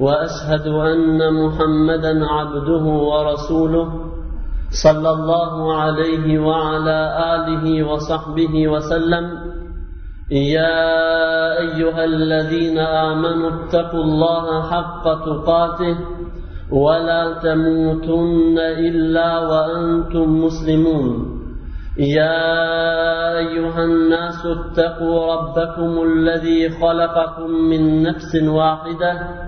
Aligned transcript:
واشهد 0.00 0.66
ان 0.66 1.20
محمدا 1.42 2.26
عبده 2.26 2.84
ورسوله 3.10 3.92
صلى 4.82 5.10
الله 5.10 5.76
عليه 5.80 6.38
وعلى 6.38 6.98
اله 7.34 7.92
وصحبه 7.92 8.68
وسلم 8.68 9.26
يا 10.30 10.84
ايها 11.64 12.04
الذين 12.04 12.78
امنوا 12.78 13.50
اتقوا 13.56 14.02
الله 14.04 14.62
حق 14.62 15.04
تقاته 15.26 15.96
ولا 16.72 17.24
تموتن 17.42 18.58
الا 18.58 19.38
وانتم 19.48 20.40
مسلمون 20.44 21.38
يا 21.98 22.48
ايها 23.38 23.84
الناس 23.84 24.46
اتقوا 24.46 25.34
ربكم 25.34 26.02
الذي 26.02 26.68
خلقكم 26.80 27.50
من 27.50 28.02
نفس 28.02 28.34
واحده 28.42 29.47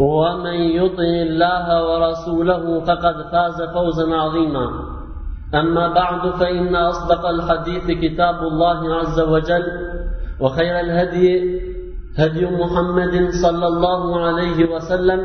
ومن 0.00 0.54
يطع 0.54 1.12
الله 1.28 1.66
ورسوله 1.88 2.80
فقد 2.84 3.16
فاز 3.32 3.62
فوزا 3.74 4.14
عظيما 4.14 4.66
أما 5.54 5.88
بعد 5.94 6.30
فإن 6.30 6.76
أصدق 6.76 7.26
الحديث 7.26 7.84
كتاب 8.04 8.34
الله 8.40 8.94
عز 8.94 9.20
وجل 9.20 9.66
وخير 10.40 10.80
الهدي 10.80 11.32
هدي 12.18 12.46
محمد 12.46 13.28
صلى 13.42 13.66
الله 13.66 14.20
عليه 14.20 14.70
وسلم 14.74 15.20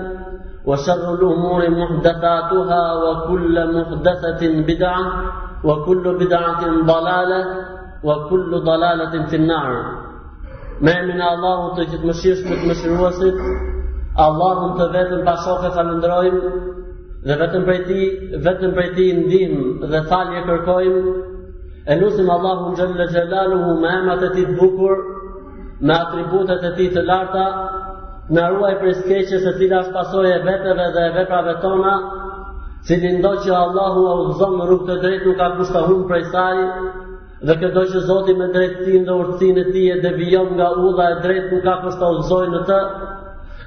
وشر 0.66 1.14
الأمور 1.14 1.70
محدثاتها 1.70 2.94
وكل 2.94 3.80
محدثة 3.80 4.62
بدعة 4.68 5.06
وكل 5.64 6.18
بدعة 6.26 6.64
ضلالة 6.88 7.46
وكل 8.04 8.62
ضلالة 8.66 9.26
في 9.28 9.36
النار 9.36 9.72
ما 10.82 11.02
من 11.02 11.22
الله 11.22 11.76
تجد 11.76 12.06
مشيش 12.06 12.38
مشروسك 12.70 13.75
Allahun 14.16 14.78
të 14.80 14.86
vetëm 14.94 15.24
pasoh 15.28 15.64
e 15.68 15.70
falëndrojmë 15.76 16.52
dhe 17.30 17.36
vetëm 17.42 17.64
për 17.68 17.80
ti, 17.88 17.96
vetëm 18.48 18.76
për 18.78 18.92
ti 18.96 19.06
ndim 19.18 19.56
dhe 19.94 20.02
thalje 20.12 20.44
kërkojmë 20.48 21.14
e 21.92 21.98
lusim 22.02 22.30
Allahun 22.36 22.78
gjëllë 22.80 23.08
gjëllalu 23.12 23.58
me 23.82 23.90
emat 23.98 24.24
e 24.28 24.30
ti 24.36 24.46
të 24.52 24.56
bukur 24.60 24.94
me 25.82 25.94
atributet 25.96 26.64
e 26.64 26.72
ti 26.78 26.88
të 26.96 27.04
larta 27.10 27.46
në 28.38 28.46
ruaj 28.54 28.74
për 28.84 28.94
skeqës 29.02 29.48
e 29.52 29.54
cila 29.58 29.82
është 29.84 29.96
pasoj 29.98 30.30
e 30.30 30.38
veteve 30.48 30.86
dhe 30.96 31.04
e 31.10 31.16
veprave 31.18 31.58
tona 31.66 31.96
si 32.88 33.00
të 33.02 33.12
ndoj 33.18 33.36
që 33.48 33.54
Allahu 33.64 34.06
a 34.14 34.16
uzon 34.30 34.56
në 34.62 34.70
rrugë 34.70 34.88
të 34.94 34.98
drejt 35.06 35.28
nuk 35.28 35.38
ka 35.44 35.50
kushta 35.58 35.84
për 35.90 36.06
prej 36.14 36.24
saj 36.32 36.62
dhe 37.50 37.60
këdoj 37.64 37.86
që 37.94 38.06
Zoti 38.08 38.38
me 38.44 38.48
drejtësin 38.56 39.06
dhe 39.10 39.20
urtësin 39.26 39.62
e 39.66 39.66
ti 39.74 39.86
e 39.92 40.00
devijon 40.08 40.56
nga 40.60 40.72
ula 40.88 41.10
e 41.18 41.22
drejt 41.28 41.52
nuk 41.54 41.66
ka 41.70 41.78
kushta 41.88 42.14
në 42.56 42.64
të 42.72 42.80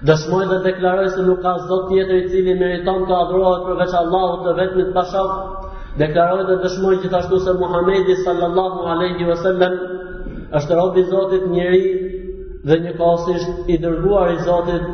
Dëshmoj 0.06 0.44
dhe 0.48 0.56
deklaroj 0.64 1.06
se 1.14 1.22
nuk 1.26 1.40
ka 1.42 1.52
zot 1.68 1.88
tjetër 1.90 2.18
i 2.20 2.28
cili 2.30 2.52
meriton 2.58 3.02
të 3.06 3.14
adhurohet 3.18 3.64
përveç 3.68 3.94
Allahut 4.00 4.44
të 4.46 4.52
vetmi 4.58 4.82
të 4.88 4.92
pashok. 4.98 5.30
Deklaroj 6.02 6.44
dhe 6.50 6.58
dëshmoj 6.64 6.92
gjithashtu 7.02 7.38
se 7.46 7.52
Muhamedi 7.62 8.14
sallallahu 8.24 8.84
alaihi 8.92 9.24
wasallam 9.30 9.74
është 10.60 10.76
robi 10.80 11.00
i 11.02 11.08
Zotit 11.14 11.48
njëri 11.54 11.82
dhe 12.70 12.76
një 12.84 12.92
kohësisht 13.00 13.72
i 13.74 13.78
dërguar 13.86 14.30
i 14.36 14.38
Zotit 14.48 14.84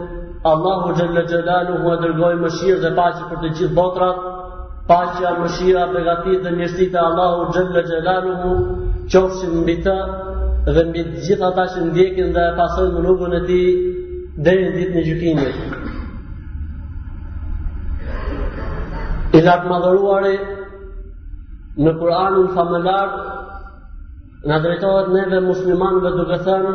Allahu 0.55 0.95
xhalla 0.97 1.27
xhalalu 1.31 1.75
dërgoj 1.83 2.01
dërgoi 2.07 2.53
shirë 2.59 2.81
dhe 2.87 2.93
paqe 3.01 3.27
për 3.33 3.41
të 3.45 3.51
gjithë 3.59 3.77
botrat. 3.81 4.25
Paqja, 4.89 5.35
mëshira, 5.43 5.85
begatit 5.93 6.41
dhe 6.45 6.65
e 6.85 6.99
Allahu 7.05 7.53
Gjellë 7.53 7.83
Gjellalu 7.91 8.33
mu 8.43 8.53
qofshin 9.13 9.53
mbi 9.63 9.77
të 9.87 9.97
dhe 10.77 10.83
mbi 10.89 11.05
gjitha 11.27 11.51
ta 11.57 11.65
që 11.73 11.81
ndjekin 11.89 12.33
dhe 12.37 12.45
pasën 12.59 12.89
më 12.95 12.99
rrugën 13.05 13.33
e 13.39 13.41
ti 13.49 13.61
dhe 14.43 14.55
në 14.61 14.71
ditë 14.75 14.95
në 14.95 15.03
gjykinje. 15.07 15.47
I 19.39 19.43
lartë 19.45 19.71
madhëruare, 19.71 20.33
në 21.85 21.93
Kur'anën 22.01 22.49
fa 22.55 22.65
në 24.47 24.59
drejtojët 24.63 25.07
neve 25.15 25.39
muslimanëve 25.47 26.11
duke 26.19 26.39
thënë, 26.47 26.73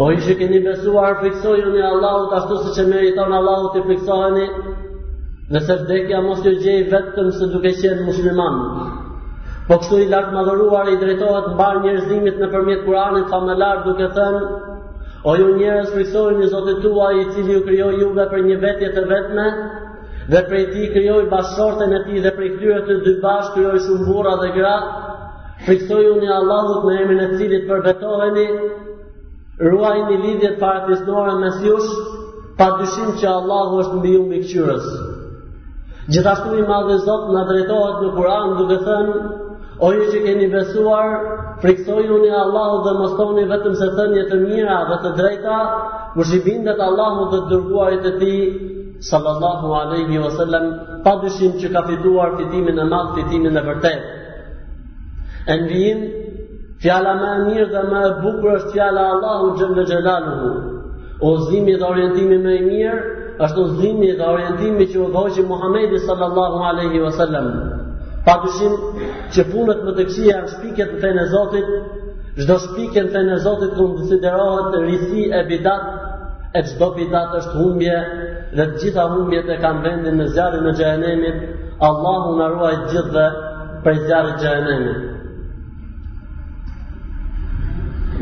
o 0.00 0.10
i 0.14 0.18
që 0.24 0.34
keni 0.38 0.60
besuar, 0.64 1.18
fiksojë 1.22 1.74
e 1.78 1.82
Allahut, 1.88 2.32
ashtu 2.36 2.58
se 2.64 2.74
që 2.76 2.86
meriton 2.88 3.32
Allahut 3.36 3.76
i 3.80 3.82
fiksojëni, 3.88 4.46
dhe 5.52 5.60
se 5.60 5.76
vdekja 5.82 6.20
mos 6.24 6.40
të 6.44 6.54
gjejë 6.62 6.86
vetëm 6.92 7.30
se 7.38 7.48
duke 7.52 7.72
qenë 7.80 8.06
muslimanë. 8.06 8.90
Po 9.68 9.78
kështu 9.80 9.98
i 10.04 10.08
lartë 10.12 10.36
madhëruare, 10.36 10.92
i 10.94 11.00
drejtojët 11.00 11.50
mbar 11.56 11.82
njërzimit 11.84 12.38
në 12.40 12.50
përmjet 12.54 12.84
Kur'anën 12.86 13.26
fa 13.26 13.74
duke 13.86 14.08
thënë, 14.16 14.71
O 15.22 15.34
ju 15.38 15.44
njerëz 15.54 15.90
frisoni 15.94 16.38
në 16.40 16.46
Zotin 16.52 16.78
tuaj 16.82 17.18
i 17.20 17.24
cili 17.34 17.52
ju 17.54 17.60
krijoi 17.66 17.98
juve 18.02 18.24
për 18.30 18.40
një 18.48 18.54
vetje 18.64 18.88
të 18.94 19.02
vetme 19.10 19.42
dhe 20.32 20.40
prej 20.48 20.64
ti 20.72 20.88
krijoi 20.94 21.28
bashortën 21.34 21.94
e 21.98 22.00
ti 22.08 22.22
dhe 22.24 22.32
prej 22.38 22.48
këtyre 22.56 22.80
të 22.88 22.96
dy 23.04 23.12
bash 23.26 23.52
krijoi 23.54 23.82
shumë 23.84 24.06
burra 24.08 24.32
dhe 24.40 24.48
gra. 24.56 24.72
Frisoni 25.66 26.08
unë 26.14 26.32
Allahut 26.38 26.88
në 26.88 26.96
emrin 27.04 27.22
e 27.26 27.28
cilit 27.36 27.68
përbetoheni. 27.70 28.48
Ruajini 29.70 30.18
lidhjet 30.24 30.58
fatisnore 30.64 31.38
mes 31.44 31.62
jush, 31.68 31.94
dyshim 32.78 33.14
që 33.20 33.26
Allahu 33.34 33.78
është 33.82 33.96
mbi 34.00 34.10
ju 34.14 34.24
miqësh. 34.32 34.90
Gjithashtu 36.14 36.58
i 36.58 36.64
madhë 36.68 36.98
Zot 37.06 37.30
na 37.36 37.46
drejtohet 37.48 38.02
në 38.04 38.10
Kur'an 38.18 38.52
duke 38.58 38.76
thënë 38.86 39.40
O 39.82 39.88
ju 39.90 40.04
që 40.12 40.18
keni 40.24 40.46
besuar, 40.50 41.14
friksojuni 41.62 42.28
Allahu 42.40 42.76
dhe 42.84 42.92
mostoni 43.00 43.44
vetëm 43.52 43.72
se 43.80 43.88
thënje 43.96 44.22
të 44.32 44.36
mira 44.44 44.76
dhe 44.90 44.98
të 45.04 45.10
drejta, 45.20 45.56
më 46.16 46.26
shqibindet 46.28 46.82
Allahu 46.88 47.24
dhe 47.32 47.40
dërguarit 47.50 48.06
e 48.12 48.12
ti, 48.20 48.36
sallallahu 49.10 49.72
aleyhi 49.80 50.18
wa 50.24 50.30
sallam, 50.36 50.68
pa 51.04 51.16
dyshim 51.24 51.58
që 51.60 51.72
ka 51.74 51.82
fituar 51.88 52.30
fitimin 52.38 52.78
e 52.78 52.86
madhë, 52.92 53.16
fitimin 53.18 53.58
e 53.58 53.64
vërtet. 53.68 54.00
E 55.50 55.58
në 55.64 55.68
vijin, 55.72 56.00
fjala 56.84 57.16
me 57.22 57.32
mirë 57.50 57.66
dhe 57.74 57.82
me 57.90 58.02
bukur 58.22 58.54
është 58.60 58.72
fjala 58.76 59.08
Allahu 59.16 59.50
gjëmë 59.58 59.88
gjelaluhu. 59.90 60.52
O 61.28 61.36
zimi 61.50 61.74
dhe 61.80 61.88
orientimi 61.90 62.38
me 62.46 62.54
mirë, 62.70 63.02
është 63.44 63.64
o 63.64 63.68
zimi 63.82 64.14
dhe 64.20 64.30
orientimi 64.34 64.84
që 64.92 64.98
u 65.02 65.10
dhoqë 65.16 65.48
Muhammedi 65.52 65.98
sallallahu 66.08 66.58
aleyhi 66.58 66.58
Muhammedi 66.58 66.58
sallallahu 66.62 66.68
aleyhi 66.70 67.00
wa 67.10 67.16
sallam. 67.22 67.80
Pa 68.24 68.34
që 69.34 69.44
punët 69.50 69.80
më 69.86 69.92
të 69.94 70.02
këqia 70.04 70.26
janë 70.28 70.50
shpikjet 70.52 70.92
në 70.94 71.00
fejnë 71.04 71.22
e 71.22 71.30
Zotit, 71.32 71.70
gjdo 72.36 72.56
shpiket 72.64 73.08
në 73.08 73.12
fejnë 73.16 73.34
e 73.34 73.38
Zotit 73.44 73.72
kënë 73.74 73.96
konsiderohet 73.98 74.68
të 74.74 74.82
rrisi 74.84 75.24
e 75.28 75.40
bidat, 75.48 75.84
e 76.54 76.62
gjdo 76.70 76.88
bidat 76.98 77.34
është 77.40 77.54
humbje, 77.58 77.96
dhe 78.58 78.68
gjitha 78.78 79.06
humbje 79.14 79.40
të 79.48 79.56
kanë 79.64 79.82
vendin 79.88 80.20
në 80.22 80.26
zjarë 80.36 80.60
në 80.66 80.74
gjëhenemit, 80.78 81.42
Allah 81.88 82.28
unë 82.34 82.48
ruaj 82.54 82.74
gjithë 82.92 83.10
dhe 83.16 83.26
prej 83.86 83.98
zjarë 84.04 84.28
në 84.30 84.38
gjëhenemit. 84.44 85.10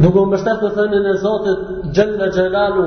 Dukë 0.00 0.20
më 0.24 0.32
bështetë 0.36 0.60
të 0.68 0.70
thënë 0.80 1.04
e 1.12 1.16
Zotit, 1.26 1.66
gjëllë 1.96 2.22
në 2.22 2.30
gjëllalu, 2.38 2.86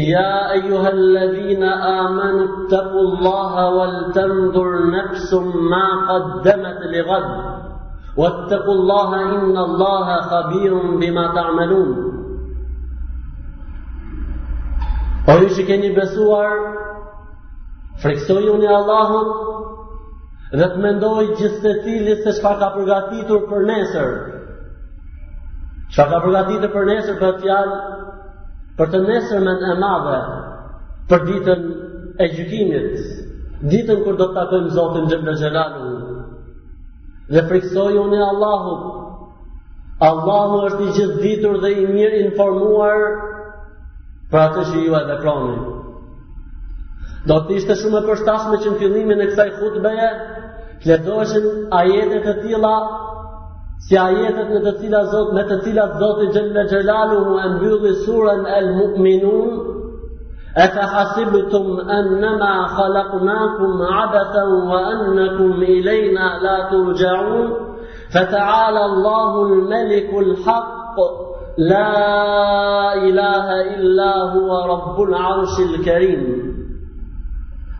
يا 0.00 0.52
ايها 0.52 0.88
الذين 0.90 1.62
امنوا 1.62 2.46
اتقوا 2.52 3.00
الله 3.00 3.68
ولتنظر 3.70 4.90
نفس 4.90 5.34
ما 5.34 5.86
قدمت 6.10 6.78
لغد 6.82 7.60
واتقوا 8.16 8.74
الله 8.74 9.20
ان 9.22 9.56
الله 9.56 10.16
خبير 10.20 10.78
بما 11.02 11.26
تعملون 11.34 12.10
që 15.56 15.64
keni 15.66 15.88
besuar, 15.96 16.50
freksojuni 18.02 18.66
Allahum 18.68 19.28
dhe 20.60 20.66
të 20.74 20.78
mendoj 20.84 21.24
gjithë 21.38 21.60
të 21.64 21.72
cilis 21.84 22.20
se 22.26 22.32
shka 22.38 22.52
ka 22.60 22.68
përgatitur 22.74 23.40
për 23.50 23.60
nesër. 23.70 24.10
Shka 25.94 26.06
ka 26.12 26.18
përgatitur 26.26 26.70
për 26.76 26.84
nesër 26.90 27.18
për 27.22 27.32
të 27.38 27.42
fjalë 27.46 27.76
për 28.80 28.90
të 28.92 29.00
nesërmen 29.08 29.64
e 29.70 29.74
madhe 29.80 30.20
për 31.10 31.24
ditën 31.28 31.64
e 32.24 32.28
gjykimit, 32.36 32.94
ditën 33.72 34.00
kur 34.04 34.16
do 34.20 34.28
të 34.30 34.36
takojmë 34.38 34.72
Zotin 34.76 35.08
Xhelal 35.12 35.36
Xhelalu. 35.40 35.90
Dhe 37.34 37.42
friksoj 37.50 37.90
unë 38.04 38.18
e 38.18 38.24
Allahu 40.08 40.64
është 40.68 40.86
i 40.86 40.92
gjithë 40.96 41.20
ditur 41.24 41.58
dhe 41.62 41.72
i 41.74 41.84
mirë 41.90 42.20
informuar 42.26 43.04
për 44.32 44.40
atë 44.46 44.64
që 44.70 44.82
ju 44.86 44.96
e 44.98 45.02
veproni. 45.10 45.58
Do 47.30 47.36
të 47.46 47.58
ishte 47.60 47.76
shumë 47.82 48.00
e 48.00 48.06
përshtashme 48.08 48.58
që 48.64 48.70
në 48.72 48.80
fillimin 48.82 49.22
e 49.24 49.28
kësaj 49.30 49.50
hutbeje 49.60 50.08
të 50.82 50.90
ledoheshin 50.90 51.46
ajete 51.82 52.18
të 52.24 52.34
tilla 52.40 52.74
si 53.88 53.98
ajetet 53.98 54.50
në 54.54 54.60
të 54.66 54.72
cilat 54.80 55.08
Zot, 55.12 55.32
me 55.36 55.42
të 55.48 55.56
cilat 55.66 55.96
Zoti 56.00 56.28
xhalla 56.34 56.62
xhelaluhu 56.70 57.32
e 57.44 57.48
mbylli 57.56 57.94
suren 58.06 58.44
El 58.58 58.68
Al-Mu'minun, 58.74 59.58
e 60.64 60.66
fa 60.74 60.84
hasibtum 60.94 61.80
annama 61.98 62.52
khalaqnakum 62.76 63.82
abathan 64.02 64.52
wa 64.70 64.78
annakum 64.92 65.58
ilayna 65.76 66.26
la 66.44 66.56
fe 66.68 66.70
turja'un, 66.72 67.48
فتعالى 68.14 68.82
الله 68.84 69.42
الملك 69.42 70.10
haq 70.46 70.96
la 71.58 72.92
ilaha 73.08 73.56
illa 73.74 74.32
هو 74.32 74.48
rabbul 74.72 75.14
arshil 75.14 75.82
kerim 75.84 76.22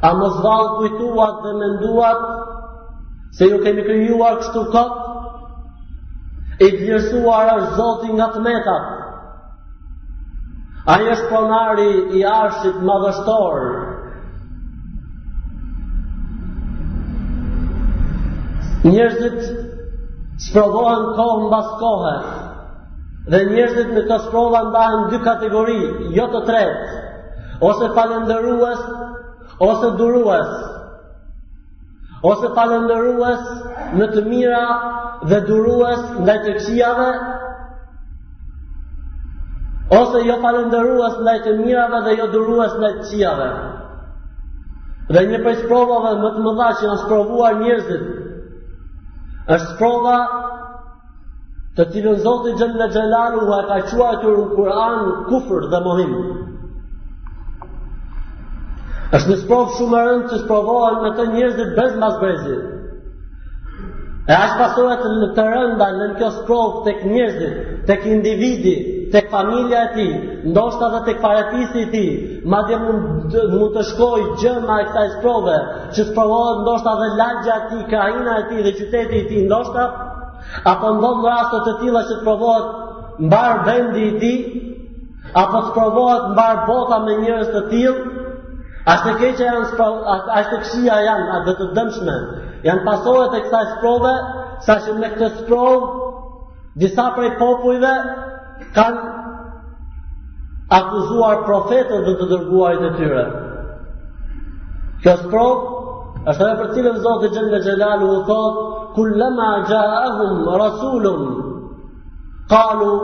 A 0.02 0.14
mëzval 0.14 0.64
kujtuat 0.78 1.42
dhe 1.44 1.52
menduat 1.60 2.18
se 3.36 3.44
ju 3.50 3.58
kemi 3.64 3.82
kryuar 3.84 4.34
kështu 4.40 4.64
kot 4.72 4.92
i 6.64 6.70
vjërsuar 6.78 7.48
është 7.56 7.76
zoti 7.78 8.12
nga 8.16 8.26
të 8.34 8.40
metat. 8.44 8.90
A 10.92 10.96
jeshtë 11.06 11.28
ponari 11.30 11.88
i 12.18 12.24
arshit 12.36 12.78
madhështorë, 12.90 13.78
Njërzit 18.82 19.44
sprovohen 20.42 21.02
kohën 21.14 21.44
bas 21.52 21.66
kohë, 21.78 22.14
dhe 23.30 23.38
njërzit 23.52 23.92
në 23.94 24.00
të 24.08 24.16
sprovohen 24.24 24.72
bahen 24.74 25.04
dy 25.12 25.20
kategori, 25.22 25.76
jo 26.16 26.24
të 26.32 26.40
tretë, 26.48 26.96
ose 27.68 27.92
falenderuës, 27.98 28.80
ose 29.68 29.92
duruës, 30.00 30.50
ose 32.32 32.50
falenderuës 32.58 33.46
në 34.00 34.10
të 34.16 34.26
mira 34.32 34.64
dhe 35.30 35.40
duruas 35.46 36.00
ndaj 36.22 36.38
të 36.44 36.52
këqijave 36.56 37.08
ose 39.98 40.22
jo 40.28 40.36
falenderuas 40.44 41.18
ndaj 41.22 41.36
të 41.44 41.52
mirave 41.60 42.00
dhe 42.06 42.14
jo 42.20 42.26
duruas 42.32 42.72
ndaj 42.78 42.90
të 42.94 43.02
këqijave. 43.02 43.48
Dhe 45.14 45.24
një 45.30 45.38
prej 45.44 45.56
sprovave 45.62 46.14
më 46.22 46.30
të 46.34 46.44
mëdha 46.46 46.68
që 46.78 46.84
janë 46.88 46.98
sprovuar 47.04 47.56
njerëzit 47.62 48.04
është 49.54 49.76
prova 49.78 50.16
të 51.76 51.84
cilën 51.92 52.18
Zoti 52.26 52.52
Xhenna 52.58 52.86
Xhelalu 52.92 53.40
ka 53.70 53.80
quajtur 53.90 54.36
në 54.40 54.48
Kur'an 54.54 55.00
kufër 55.30 55.68
dhe 55.72 55.80
mohim. 55.86 56.12
Është 59.16 59.28
në 59.32 59.38
sprovë 59.44 59.74
shumë 59.76 60.04
rëndë 60.06 60.30
që 60.32 60.42
sprovohen 60.44 61.02
me 61.04 61.10
të 61.16 61.26
njerëzit 61.34 61.74
bez 61.78 61.96
mas 62.02 62.18
brezit. 62.20 62.70
E 64.22 64.34
as 64.34 64.52
pasohet 64.54 65.00
në 65.20 65.28
të 65.36 65.44
rënda 65.52 65.86
në 65.96 66.04
kjo 66.18 66.26
sprovë 66.36 66.80
tek 66.86 67.00
njerëzit, 67.12 67.54
tek 67.88 68.04
individi, 68.10 68.74
tek 69.14 69.32
familja 69.32 69.80
e 69.86 69.88
tij, 69.96 70.12
ndoshta 70.52 70.86
edhe 70.90 71.00
tek 71.08 71.18
paratisi 71.24 71.72
ti, 71.74 71.82
tij, 71.94 72.12
madje 72.54 72.78
mund 72.84 73.34
mund 73.54 73.72
të 73.76 73.82
shkojë 73.88 74.28
gjëma 74.42 74.76
e 74.78 74.86
këtaj 74.90 75.08
sprove, 75.16 75.56
që 75.96 76.06
sprovohet 76.12 76.62
ndoshta 76.62 76.94
edhe 76.96 77.08
lagja 77.18 77.56
e 77.58 77.66
tij, 77.72 77.82
e 77.82 78.46
tij 78.48 78.64
dhe 78.68 78.72
qyteti 78.78 79.18
i 79.24 79.26
tij 79.30 79.42
ndoshta, 79.48 79.82
apo 80.72 80.92
ndonë 81.00 81.24
në 81.24 81.34
raste 81.34 81.62
të 81.66 81.74
tilla 81.82 82.04
që 82.10 82.20
sprovohet 82.20 83.26
mbar 83.26 83.64
vendi 83.66 84.02
i 84.10 84.14
tij, 84.22 84.38
apo 85.42 85.66
sprovohet 85.72 86.30
mbar 86.36 86.62
bota 86.70 87.02
me 87.06 87.18
njerëz 87.24 87.50
të 87.56 87.66
tillë. 87.74 88.08
Ashtë 88.92 89.10
të 89.10 89.14
keqëja 89.18 89.50
janë, 89.50 90.14
ashtë 90.14 90.52
të 90.52 90.56
këshia 90.62 90.94
janë, 91.06 91.42
dhe 91.46 91.52
të 91.60 91.66
dëmshme, 91.76 92.14
janë 92.66 92.84
pasohet 92.86 93.32
të 93.34 93.38
kësaj 93.44 93.62
sprove, 93.76 94.10
sa 94.66 94.76
që 94.84 94.92
me 94.98 95.08
këtë 95.16 95.30
sprove, 95.42 95.90
disa 96.82 97.06
prej 97.16 97.32
popujve 97.40 97.92
kanë 98.76 99.02
akuzuar 100.78 101.42
profetët 101.48 102.06
dhe 102.08 102.14
të 102.20 102.28
dërguar 102.32 102.78
të 102.82 102.92
tyre. 102.98 103.24
Kjo 105.04 105.16
sprove, 105.24 105.80
është 106.30 106.44
dhe 106.48 106.60
për 106.60 106.70
cilën 106.76 107.02
Zotë 107.04 107.32
Gjende 107.34 107.60
Gjelalu 107.66 108.10
u 108.12 108.20
thotë, 108.30 108.62
kullëma 108.96 109.50
gja 109.68 109.82
ahum 110.06 110.38
rasulum, 110.62 111.26
kalu, 112.52 112.94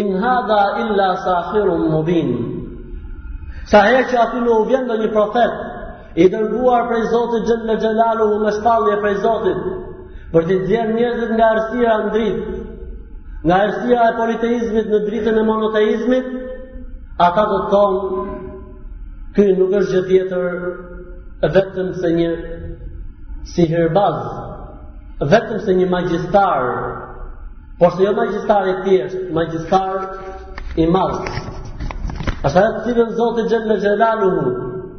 in 0.00 0.16
hadha 0.22 0.60
illa 0.82 1.08
sahirun 1.26 1.86
mubin. 1.92 2.34
Sa 3.70 3.84
herë 3.86 4.06
që 4.10 4.18
ati 4.24 4.42
në 4.44 4.56
uvjen 4.60 4.90
një 5.04 5.12
profetë, 5.14 5.69
i 6.16 6.24
dërguar 6.28 6.88
prej 6.90 7.04
Zotit 7.12 7.44
Gjellë 7.46 7.74
Gjellalu 7.82 8.24
u 8.34 8.38
me 8.42 8.96
prej 9.02 9.14
Zotit, 9.22 9.60
për 10.32 10.44
të 10.48 10.56
djerë 10.66 10.94
njëzit 10.98 11.30
nga 11.36 11.50
ersia 11.58 11.92
në 12.00 12.12
dritë, 12.12 12.60
nga 13.48 13.58
ersia 13.66 14.06
e 14.10 14.16
politeizmit 14.18 14.86
në 14.92 15.00
dritën 15.06 15.38
e 15.38 15.42
monoteizmit, 15.48 16.32
ata 17.26 17.44
do 17.52 17.58
të 17.62 17.70
tonë, 17.70 18.24
këj 19.36 19.48
nuk 19.58 19.70
është 19.70 19.90
gjë 19.90 20.06
tjetër 20.06 20.54
vetëm 21.54 21.92
se 22.00 22.10
një 22.18 22.30
si 23.54 23.66
herbaz, 23.70 24.20
vetëm 25.32 25.60
se 25.64 25.74
një 25.78 25.88
magjistar, 25.90 26.66
por 27.80 27.94
se 27.96 28.04
jo 28.06 28.12
magjistar 28.18 28.66
i 28.68 28.74
tjeshtë, 28.84 29.20
magjistar 29.32 29.94
i 30.76 30.86
madhë. 30.90 31.46
Asa 32.44 32.60
e 32.66 32.72
të 32.76 32.84
cilën 32.88 33.14
Zotit 33.16 33.50
Gjellë 33.52 33.78
Gjellalu, 33.84 34.32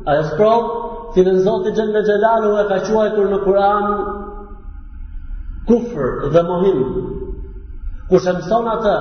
a 0.10 0.16
e 0.20 0.24
shprovë, 0.32 0.81
cilën 1.14 1.40
Zoti 1.48 1.70
Xhelle 1.78 2.02
Xhelalu 2.08 2.52
e 2.62 2.66
ka 2.72 2.78
quajtur 2.90 3.28
në 3.32 3.40
Kur'an 3.44 3.88
kufër 5.68 6.30
dhe 6.34 6.44
mohim. 6.50 6.80
Kush 8.12 8.28
e 8.28 8.34
mëson 8.40 8.70
atë, 8.76 8.96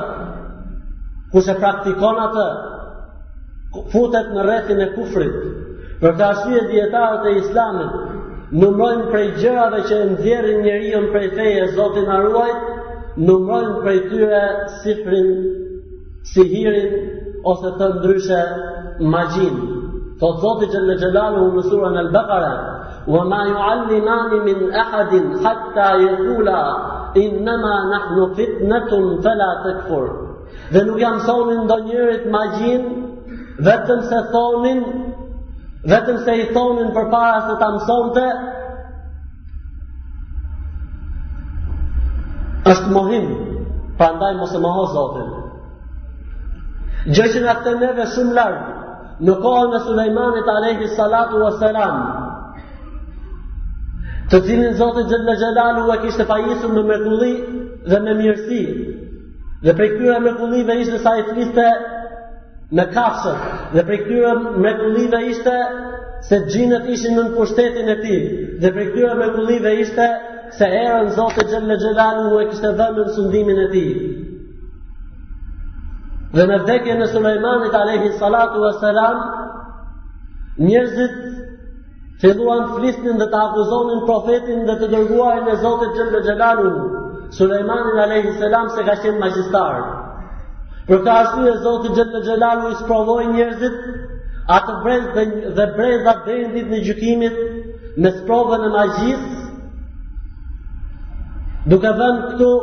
kush 1.32 1.48
e 1.50 1.56
praktikon 1.62 2.20
atë, 2.26 2.48
futet 3.92 4.30
në 4.34 4.44
rrethin 4.48 4.82
e 4.86 4.88
kufrit. 4.96 5.38
Për 6.02 6.14
të 6.18 6.30
e 6.58 6.66
djetarët 6.72 7.26
e 7.30 7.36
Islamit 7.42 7.96
numrojnë 8.62 9.08
prej 9.12 9.26
gjërave 9.38 9.80
që 9.88 9.96
e 10.02 10.06
ndjerin 10.14 10.62
njeriu 10.66 11.02
prej 11.14 11.26
feje 11.36 11.66
Zotit 11.78 12.08
na 12.10 12.20
ruaj, 12.24 12.52
numrojnë 13.20 13.76
prej 13.82 13.98
tyre 14.10 14.42
sifrin, 14.82 15.28
sihirin 16.32 17.42
ose 17.52 17.74
të 17.78 17.86
ndryshe 17.98 18.40
magjinë 19.14 19.78
Thot 20.20 20.38
Zoti 20.44 20.66
që 20.72 20.80
në 20.86 20.94
gjelalu 21.00 21.44
në 21.54 21.62
surë 21.66 21.90
në 21.94 22.00
lëbëkara, 22.10 22.54
ma 23.30 23.38
ju 23.46 23.54
allimani 23.66 24.40
min 24.46 24.58
ahadin 24.80 25.30
hatta 25.44 25.86
jekula, 26.02 26.56
innama 27.16 27.76
nahnu 27.92 28.26
fitnetun 28.36 29.22
fela 29.24 29.50
Dhe 30.74 30.82
nuk 30.86 30.98
jam 31.00 31.18
thonin 31.26 31.66
do 31.66 31.76
njërit 31.86 32.26
ma 32.34 32.42
gjin, 32.56 32.84
vetëm 33.66 34.00
se 34.10 34.18
thonin, 34.32 34.82
vetëm 35.92 36.16
se 36.24 36.34
i 36.36 36.44
thonin 36.54 36.92
për 36.94 37.10
para 37.10 37.40
se 37.48 37.56
ta 37.60 37.68
mësonte, 37.74 38.24
është 42.74 42.92
mohim, 42.98 43.26
pra 43.98 44.10
ndaj 44.18 44.34
mos 44.38 44.54
e 44.54 44.60
moho 44.68 44.84
Zotin. 44.94 45.30
Gjë 47.10 47.26
që 47.32 47.42
nga 47.42 47.54
neve 47.80 48.04
shumë 48.14 48.34
largë, 48.38 48.79
në 49.26 49.34
kohën 49.42 49.74
e 49.76 49.82
Sulejmanit 49.84 50.46
alayhi 50.48 50.86
salatu 50.96 51.40
wassalam, 51.42 51.96
të 54.30 54.38
cilin 54.46 54.76
Zoti 54.78 55.02
Xhelal 55.10 55.36
Xhelalu 55.42 55.90
e 55.94 55.98
kishte 56.04 56.26
pajisur 56.30 56.72
me 56.76 56.82
mrekulli 56.88 57.32
dhe 57.92 58.00
me 58.04 58.14
mirësi. 58.20 58.60
Dhe 59.64 59.74
prej 59.76 59.90
këtyre 59.94 60.20
mrekullive 60.24 60.76
ishte 60.82 60.98
sa 61.04 61.12
i 61.20 61.24
fliste 61.30 61.66
në 62.78 62.84
kafshët, 62.94 63.40
dhe 63.74 63.84
prej 63.88 63.98
këtyre 64.04 64.34
mrekullive 64.64 65.22
ishte 65.34 65.56
se 66.28 66.38
gjinët 66.52 66.88
ishin 66.94 67.18
në 67.20 67.26
pushtetin 67.34 67.92
e 67.92 67.98
tij, 68.04 68.22
dhe 68.62 68.72
prej 68.76 68.88
këtyre 68.92 69.12
mrekullive 69.20 69.74
ishte 69.84 70.08
se 70.58 70.66
erën 70.86 71.12
Zoti 71.18 71.44
Xhelal 71.50 71.76
Xhelalu 71.84 72.40
e 72.44 72.48
kishte 72.54 72.72
dhënë 72.80 73.04
në 73.10 73.16
sundimin 73.18 73.60
e 73.66 73.70
tij. 73.76 73.90
Dhe 76.38 76.44
në 76.48 76.56
vdekje 76.62 76.94
në 76.98 77.06
Sulejmanit 77.12 77.72
Alehi 77.76 78.10
Salatu 78.18 78.62
e 78.68 78.76
Selam, 78.80 79.20
njerëzit 80.66 81.16
filluan 82.22 82.60
flisnin 82.76 83.18
dhe 83.18 83.26
të 83.32 83.38
akuzonin 83.46 84.04
profetin 84.10 84.60
dhe 84.68 84.76
të 84.82 84.90
dërguajnë 84.92 85.50
e 85.50 85.56
Zotit 85.64 85.96
Gjëllë 85.96 86.20
Gjëllalu, 86.28 86.72
Sulejmanin 87.38 87.98
Alehi 88.04 88.36
Salam 88.38 88.68
se 88.76 88.84
ka 88.88 88.94
shenë 89.02 89.18
majgjistar. 89.24 89.80
Për 90.90 91.02
ka 91.08 91.18
ashtu 91.24 91.48
e 91.48 91.56
Zotit 91.66 91.98
Gjëllë 91.98 92.22
Gjëllalu 92.28 92.70
i 92.70 92.78
sprovoj 92.84 93.26
njerëzit 93.32 93.82
atë 94.60 94.76
brez 94.86 95.10
dhe, 95.16 95.26
dhe 95.58 95.66
brez 95.76 96.06
brendit 96.28 96.70
në 96.74 96.82
gjykimit 96.86 97.42
me 98.04 98.14
sprovën 98.20 98.68
e 98.68 98.72
majgjist, 98.78 99.36
duke 101.74 101.92
dhe 102.00 102.12
në 102.14 102.30
këtu 102.30 102.54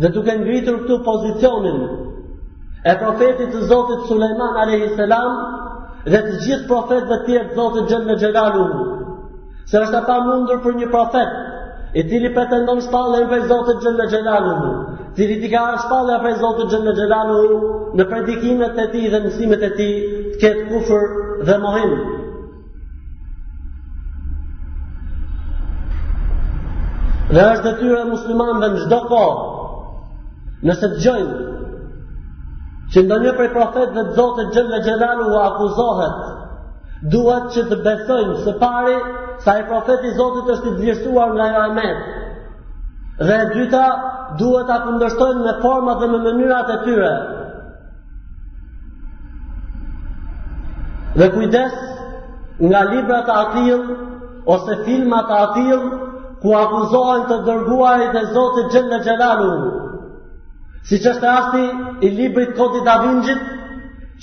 Dhe 0.00 0.08
duke 0.12 0.32
ngritur 0.38 0.78
këtu 0.82 0.96
pozicionin 1.08 1.82
e 2.84 2.92
profetit 3.02 3.52
të 3.54 3.60
Zotit 3.70 4.08
Suleiman 4.08 4.56
alayhis 4.62 4.96
salam 4.98 5.36
dhe 6.08 6.20
të 6.26 6.40
gjithë 6.46 6.66
profetëve 6.70 7.10
të 7.10 7.20
tjerë 7.28 7.48
të 7.52 7.56
Zotit 7.60 7.86
xhën 7.92 8.02
me 8.08 8.16
xhelalu. 8.22 8.66
Se 9.70 9.78
është 9.84 10.00
ata 10.00 10.16
mundur 10.26 10.58
për 10.66 10.74
një 10.80 10.88
profet 10.96 11.38
i 11.94 12.04
cili 12.10 12.32
pretendon 12.34 12.82
shpallje 12.88 13.28
për 13.34 13.46
Zotin 13.52 13.78
xhën 13.84 13.96
me 14.00 14.08
xhelalu. 14.10 14.74
Ti 15.14 15.30
i 15.30 15.38
diga 15.44 15.62
për 16.26 16.36
Zotin 16.42 16.74
xhën 16.74 16.90
me 16.90 17.40
në 18.00 18.08
predikimet 18.10 18.82
e 18.86 18.90
tij 18.92 19.06
dhe 19.14 19.22
nësimet 19.28 19.62
mësimet 19.62 19.62
e 19.68 19.72
tij 19.78 19.96
të 20.34 20.36
ketë 20.42 20.64
kufër 20.72 21.08
dhe 21.46 21.58
mohim. 21.66 21.92
Dhe 27.34 27.44
është 27.52 27.62
dhe 27.68 27.76
tyre 27.78 28.04
muslimanve 28.10 28.66
në 28.68 28.80
gjdo 28.80 28.98
kohë 29.10 29.53
Nëse 30.64 30.88
të 30.94 31.00
gjojnë, 31.04 31.34
që 32.94 33.00
ndo 33.04 33.16
një 33.22 33.32
prej 33.40 33.48
profet 33.54 33.90
dhe 33.96 34.04
të 34.08 34.14
zote 34.18 34.44
gjëmë 34.54 34.70
me 34.74 34.78
gjëralu 34.86 35.26
u 35.28 35.34
akuzohet, 35.42 36.22
duhet 37.14 37.50
që 37.56 37.64
të 37.72 37.78
besojmë 37.86 38.36
së 38.46 38.54
pari 38.62 38.94
sa 39.44 39.58
i 39.60 39.66
profet 39.72 40.06
i 40.08 40.12
zotit 40.20 40.48
është 40.54 40.70
i 40.70 40.76
dhjeshtuar 40.78 41.34
nga 41.36 41.48
nga 41.54 41.64
amet. 41.66 42.08
Dhe 43.28 43.38
dyta, 43.52 43.82
duhet 44.40 44.66
të 44.70 44.78
kundërshtojmë 44.86 45.44
me 45.48 45.54
format 45.66 46.00
dhe 46.02 46.08
me 46.14 46.22
mënyrat 46.28 46.72
e 46.72 46.78
tyre. 46.86 47.12
Dhe 51.20 51.28
kujdes 51.36 51.76
nga 52.70 52.82
libra 52.92 53.20
të 53.28 53.36
atil, 53.44 53.84
ose 54.56 54.80
filma 54.88 55.20
të 55.28 55.38
atil, 55.46 55.86
ku 56.42 56.56
akuzohen 56.64 57.28
të 57.32 57.42
dërguarit 57.52 58.18
e 58.22 58.28
zotit 58.32 58.72
gjëmë 58.72 58.94
me 58.94 59.02
gjëralu 59.06 59.48
u 59.52 59.56
akuzohet, 59.60 59.83
si 60.88 60.98
që 61.00 61.10
është 61.10 61.28
rasti 61.28 62.06
i 62.06 62.10
librit 62.18 62.50
kodit 62.56 62.82
da 62.88 62.96
vingjit, 63.04 63.44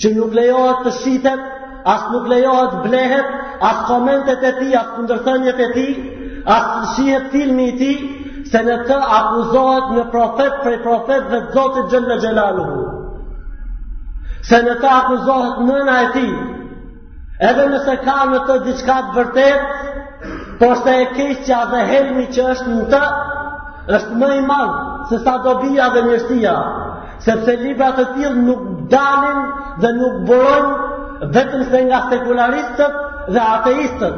që 0.02 0.10
nuk 0.16 0.34
lejohet 0.38 0.84
të 0.86 0.92
shitet, 0.98 1.40
as 1.94 2.04
nuk 2.14 2.28
lejohet 2.30 2.76
blehet, 2.86 3.32
as 3.70 3.80
komentet 3.88 4.44
e 4.48 4.52
ti, 4.60 4.68
as 4.78 4.92
kundërthënjet 4.96 5.58
e 5.66 5.68
ti, 5.76 5.86
as 6.56 6.94
shihet 6.94 7.26
filmi 7.34 7.66
i 7.72 7.76
ti, 7.80 7.90
se 8.52 8.62
në 8.68 8.76
të 8.86 8.98
akuzohet 9.18 9.90
një 9.96 10.04
profet 10.14 10.58
prej 10.62 10.78
profet 10.86 11.28
dhe 11.32 11.40
zotit 11.56 11.90
gjëllë 11.94 12.10
dhe 12.14 12.20
gjelalu. 12.26 12.68
Se 14.48 14.62
në 14.66 14.78
të 14.82 14.90
akuzohet 14.94 15.60
nëna 15.70 15.98
e 16.06 16.10
ti, 16.18 16.24
edhe 17.50 17.66
nëse 17.74 17.98
ka 18.06 18.16
në 18.30 18.42
të 18.46 18.58
diçka 18.68 18.98
të 19.08 19.12
vërtet, 19.18 20.62
por 20.62 20.76
se 20.86 20.94
e 21.02 21.10
keqja 21.16 21.60
dhe 21.74 21.84
helmi 21.90 22.26
që 22.34 22.48
është 22.54 22.70
në 22.76 22.88
të, 22.94 23.02
është 23.98 24.18
më 24.22 24.30
i 24.38 24.42
madhë, 24.50 24.82
se 25.12 25.18
sa 25.24 25.38
dobija 25.44 25.88
dhe 25.94 26.02
mjështia, 26.06 26.52
sepse 27.26 27.54
libra 27.60 27.90
të 27.96 28.04
tjilë 28.14 28.42
nuk 28.46 28.62
dalin 28.92 29.40
dhe 29.82 29.90
nuk 29.98 30.16
bërën 30.28 30.68
vetëm 31.36 31.64
se 31.70 31.80
nga 31.88 32.00
sekularistët 32.10 32.96
dhe 33.34 33.42
ateistët, 33.56 34.16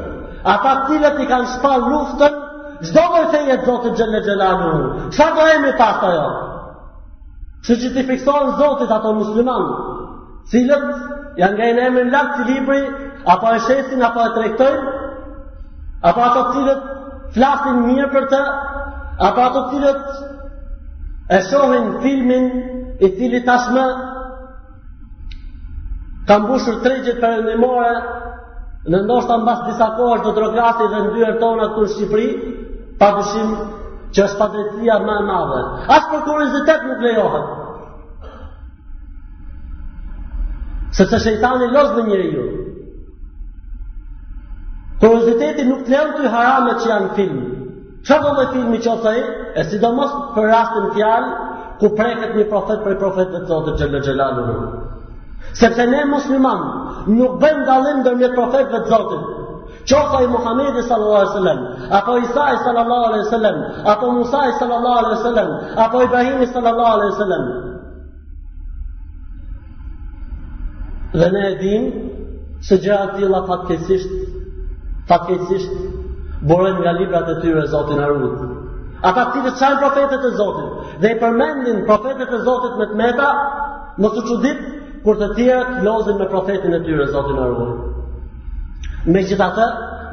ata 0.55 0.73
cilët 0.89 1.19
i 1.19 1.27
kanë 1.33 1.51
shpal 1.59 1.87
luftën, 1.93 2.41
Çdo 2.85 3.01
do 3.13 3.19
të 3.25 3.29
thëjë 3.33 3.55
Zoti 3.67 3.91
Xhelal 3.97 4.23
Xhelalu. 4.25 5.11
Sa 5.17 5.27
do 5.37 5.45
jemi 5.47 5.71
pas 5.79 6.01
që 7.67 7.73
që 7.81 7.89
ti 7.95 8.03
fiksojnë 8.11 8.57
Zotit 8.59 8.91
ato 8.93 9.13
musliman, 9.21 9.63
cilët 10.53 11.39
janë 11.41 11.55
nga 11.57 11.85
emrin 11.87 12.11
lart 12.13 12.35
të 12.41 12.49
libri, 12.51 12.81
apo 13.33 13.53
e 13.57 13.63
shesin 13.69 14.03
apo 14.05 14.21
e 14.27 14.33
tregtojnë, 14.35 14.93
apo 16.11 16.21
ato 16.29 16.43
cilët 16.53 16.83
flasin 17.39 17.79
mirë 17.87 18.11
për 18.13 18.27
të, 18.35 18.43
apo 19.31 19.41
ato 19.49 19.63
cilët 19.71 20.03
e 21.31 21.40
shohin 21.43 22.00
filmin 22.02 22.47
i 23.00 23.09
cili 23.16 23.40
tashmë 23.47 23.85
ka 26.28 26.35
mbushur 26.38 26.76
tregjet 26.85 27.21
për 27.21 27.47
në 28.93 29.00
ndoshta 29.07 29.38
mbas 29.40 29.62
disa 29.71 29.87
kohësh 29.99 30.25
do 30.25 30.33
të 30.37 30.50
dhe 30.54 30.99
në 30.99 31.14
dyert 31.14 31.38
tona 31.40 31.69
këtu 31.71 31.85
në 31.85 31.93
Shqipëri 31.93 32.28
pa 33.00 33.09
dyshim 33.19 33.54
që 34.14 34.25
është 34.25 34.38
padrejtia 34.38 34.99
më 35.07 35.14
e 35.21 35.25
madhe 35.31 35.61
as 35.97 36.04
për 36.11 36.21
kuriozitet 36.28 36.85
nuk 36.88 37.00
lejohet 37.07 37.49
se 40.95 41.04
të 41.11 41.19
shëjtani 41.19 41.71
los 41.73 41.88
njeriu. 41.97 42.45
njëri 45.02 45.49
ju. 45.50 45.71
nuk 45.71 45.81
të 45.85 45.90
lehën 45.90 46.12
të 46.16 46.28
i 46.78 46.85
që 46.85 46.88
janë 46.90 47.14
filmin 47.14 47.54
Qa 48.07 48.19
do 48.23 48.33
dhe 48.41 48.47
filmi 48.53 48.77
që 48.85 48.95
qo 49.03 49.11
e? 49.11 49.21
E 49.57 49.63
si 49.69 49.79
do 49.83 49.89
mos 49.97 50.11
për 50.35 50.45
rastin 50.51 50.87
fjalë, 50.97 51.29
ku 51.81 51.87
preket 51.99 52.33
një 52.37 52.45
profet 52.51 52.79
për 52.85 52.93
i 52.95 52.99
profet 53.03 53.29
të 53.35 53.39
zotë 53.49 53.73
të 53.81 53.87
në. 53.93 53.99
Sepse 55.61 55.83
ne 55.93 56.01
musliman 56.11 56.61
nuk 57.15 57.33
bëjmë 57.45 57.65
dalim 57.69 57.99
dhe 58.05 58.13
një 58.21 58.29
profet 58.37 58.67
të 58.75 58.79
zotë. 58.91 59.19
Qofa 59.93 60.19
i 60.27 60.33
Muhammedi 60.35 60.81
sallallahu 60.85 61.21
alaihi 61.23 61.39
sallam, 61.39 61.61
apo 62.01 62.13
Isai 62.19 62.57
sallallahu 62.67 63.05
alaihi 63.09 63.31
sallam, 63.31 63.57
apo 63.95 64.07
Musai 64.19 64.51
sallallahu 64.59 65.01
alaihi 65.05 65.23
sallam, 65.25 65.51
apo 65.87 65.97
Ibrahimi 66.07 66.47
sallallahu 66.47 66.95
alaihi 66.99 67.19
sallam. 67.23 67.45
Dhe 71.17 71.29
ne 71.37 71.43
edhim, 71.51 71.83
dim 71.83 71.83
se 72.61 72.75
gjëra 72.81 73.07
të 73.11 73.15
tilla 73.19 73.41
borën 76.49 76.77
nga 76.83 76.93
librat 77.01 77.29
e 77.33 77.41
tyre 77.43 77.65
Zotin 77.73 78.01
Arun. 78.07 78.25
Ata 79.09 79.25
të 79.29 79.37
cilët 79.37 79.59
qanë 79.61 79.81
profetet 79.83 80.25
e 80.25 80.33
Zotit, 80.39 80.77
dhe 81.01 81.09
i 81.15 81.19
përmendin 81.23 81.83
profetet 81.89 82.31
e 82.33 82.43
Zotit 82.47 82.79
me 82.81 82.87
të 82.91 82.99
meta, 83.01 83.29
më 84.01 84.09
të 84.15 84.23
qudit, 84.29 84.63
kur 85.05 85.19
të 85.21 85.29
tjera 85.37 85.67
të 85.75 85.83
lozin 85.85 86.17
me 86.23 86.29
profetin 86.33 86.73
e 86.77 86.81
tyre 86.87 87.07
Zotin 87.13 87.39
Arun. 87.45 87.73
Me 89.13 89.21
gjitha 89.29 89.51
të, 89.57 89.67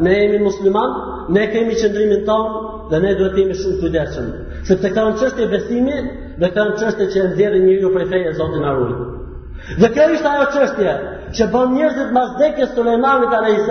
ne 0.04 0.18
jemi 0.20 0.42
musliman, 0.44 0.92
ne 1.36 1.46
kemi 1.54 1.78
qëndrimin 1.80 2.26
tonë, 2.28 2.52
dhe 2.92 3.00
ne 3.06 3.14
duhet 3.20 3.38
jemi 3.40 3.56
shumë 3.62 3.80
të 3.84 3.94
dërshëm. 3.96 4.28
Sepse 4.68 4.92
këta 4.92 5.08
në 5.08 5.14
qështë 5.22 5.46
e 5.46 5.50
besimi, 5.56 5.98
dhe 6.42 6.52
këta 6.52 6.68
në 6.68 6.76
qështë 6.82 7.08
që 7.14 7.24
e 7.26 7.30
ndjerë 7.32 7.64
një 7.66 7.80
ju 7.86 7.94
prefeje 7.96 8.36
Zotin 8.40 8.68
Arun. 8.72 8.92
Dhe 9.80 9.94
kërë 9.96 10.18
ishtë 10.18 10.30
ajo 10.36 10.50
qështje, 10.58 10.96
që 11.36 11.46
bën 11.54 11.70
njerëzit 11.76 12.10
mbas 12.12 12.32
dekës 12.40 12.72
Sulejmanit 12.76 13.34
a.s. 13.34 13.68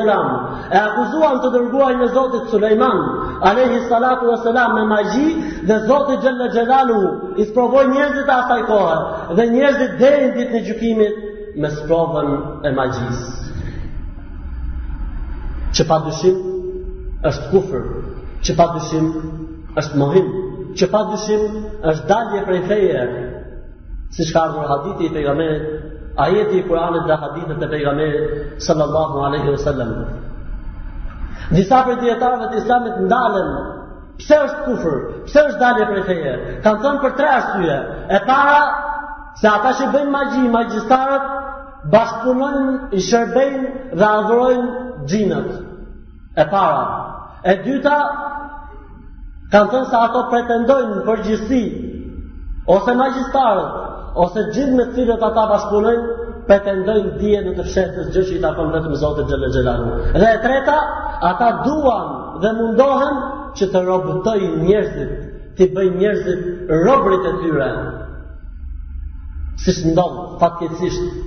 E 0.72 0.76
akuzuan 0.80 1.40
të 1.42 1.50
dërguaj 1.54 1.92
në 2.00 2.08
Zotit 2.14 2.48
Sulejman 2.52 3.00
a.s. 3.44 4.44
me 4.76 4.84
magji 4.92 5.26
dhe 5.68 5.76
Zotit 5.88 6.22
Gjellë 6.24 6.48
Gjellalu 6.54 7.00
i 7.36 7.44
sprovoj 7.50 7.84
njerëzit 7.92 8.32
asaj 8.38 8.62
kohë 8.70 9.34
dhe 9.36 9.48
njerëzit 9.54 9.92
dhe 10.00 10.12
në 10.22 10.30
ditë 10.36 10.52
në 10.56 10.60
gjukimit 10.68 11.56
me 11.60 11.68
sprovën 11.78 12.30
e 12.64 12.70
magjisë. 12.78 13.28
Që 15.74 15.82
pa 15.88 15.98
dyshim 16.06 16.38
është 17.28 17.50
kufër, 17.52 17.84
që 18.44 18.56
pa 18.58 18.66
dyshim 18.76 19.10
është 19.80 19.98
mohim, 20.00 20.28
që 20.78 20.86
pa 20.90 21.00
dyshim 21.10 21.44
është 21.92 22.08
dalje 22.08 22.42
prej 22.46 22.62
feje, 22.68 23.04
si 24.14 24.24
shkardur 24.26 24.66
hadithi 24.66 25.04
i 25.10 25.12
pejgamerit 25.14 25.79
ajeti 26.26 26.56
i 26.58 26.66
Kur'anit 26.68 27.06
dhe 27.10 27.16
hadithet 27.24 27.60
të 27.62 27.68
pejgamberi 27.72 28.42
sallallahu 28.66 29.24
alaihi 29.28 29.52
wasallam. 29.54 29.92
sallam. 29.96 31.50
Disa 31.58 31.78
prej 31.86 31.96
djetarëve 32.04 32.48
të 32.52 32.58
islamit 32.62 32.98
ndalen, 33.08 33.48
pse 34.20 34.36
është 34.46 34.60
kufrë, 34.68 34.96
pse 35.26 35.38
është 35.48 35.58
dalje 35.64 35.84
për 35.90 35.98
e 36.00 36.04
feje, 36.08 36.32
kanë 36.66 36.78
thënë 36.86 37.00
për 37.04 37.14
tre 37.20 37.28
arsye. 37.38 37.76
e 38.16 38.20
para 38.28 38.60
se 39.40 39.46
ata 39.56 39.72
që 39.78 39.84
bëjnë 39.94 40.12
magji, 40.16 40.42
magjistarët, 40.56 41.24
bashkëpunojnë, 41.94 42.70
i 42.92 43.00
shërbejnë 43.08 43.64
dhe 43.98 44.06
adhërojnë 44.18 44.68
gjinët, 45.10 45.48
e 46.36 46.44
para. 46.52 46.82
E 47.42 47.52
dyta, 47.64 47.98
kanë 49.52 49.68
thënë 49.72 49.88
se 49.90 49.96
ato 50.06 50.20
pretendojnë 50.30 50.98
për 51.06 51.18
gjithësi, 51.26 51.64
ose 52.74 52.90
magjistarët, 53.02 53.79
ose 54.18 54.40
gjithë 54.54 54.74
me 54.76 54.84
cilët 54.94 55.22
ata 55.22 55.44
bashkëpunojnë, 55.50 56.14
pretendojnë 56.48 57.10
dije 57.20 57.42
në 57.44 57.52
të 57.58 57.64
fshehtës 57.68 58.08
gjë 58.14 58.24
që 58.28 58.34
i 58.36 58.40
takon 58.42 58.72
vetëm 58.74 58.96
Zotit 59.02 59.28
Xhelal 59.30 59.52
Xhelalu. 59.54 59.90
Dhe 60.14 60.30
e 60.36 60.40
treta, 60.42 60.76
ata 61.30 61.50
duan 61.64 62.10
dhe 62.42 62.52
mundohen 62.58 63.20
që 63.58 63.68
të 63.72 63.84
robëtojnë 63.86 64.64
njerëzit, 64.66 65.12
të 65.58 65.68
bëjnë 65.76 66.00
njerëzit 66.02 66.68
robërit 66.86 67.30
e 67.30 67.36
tyre. 67.44 67.70
Siç 69.64 69.78
ndonë, 69.92 70.26
fatkeqësisht 70.42 71.24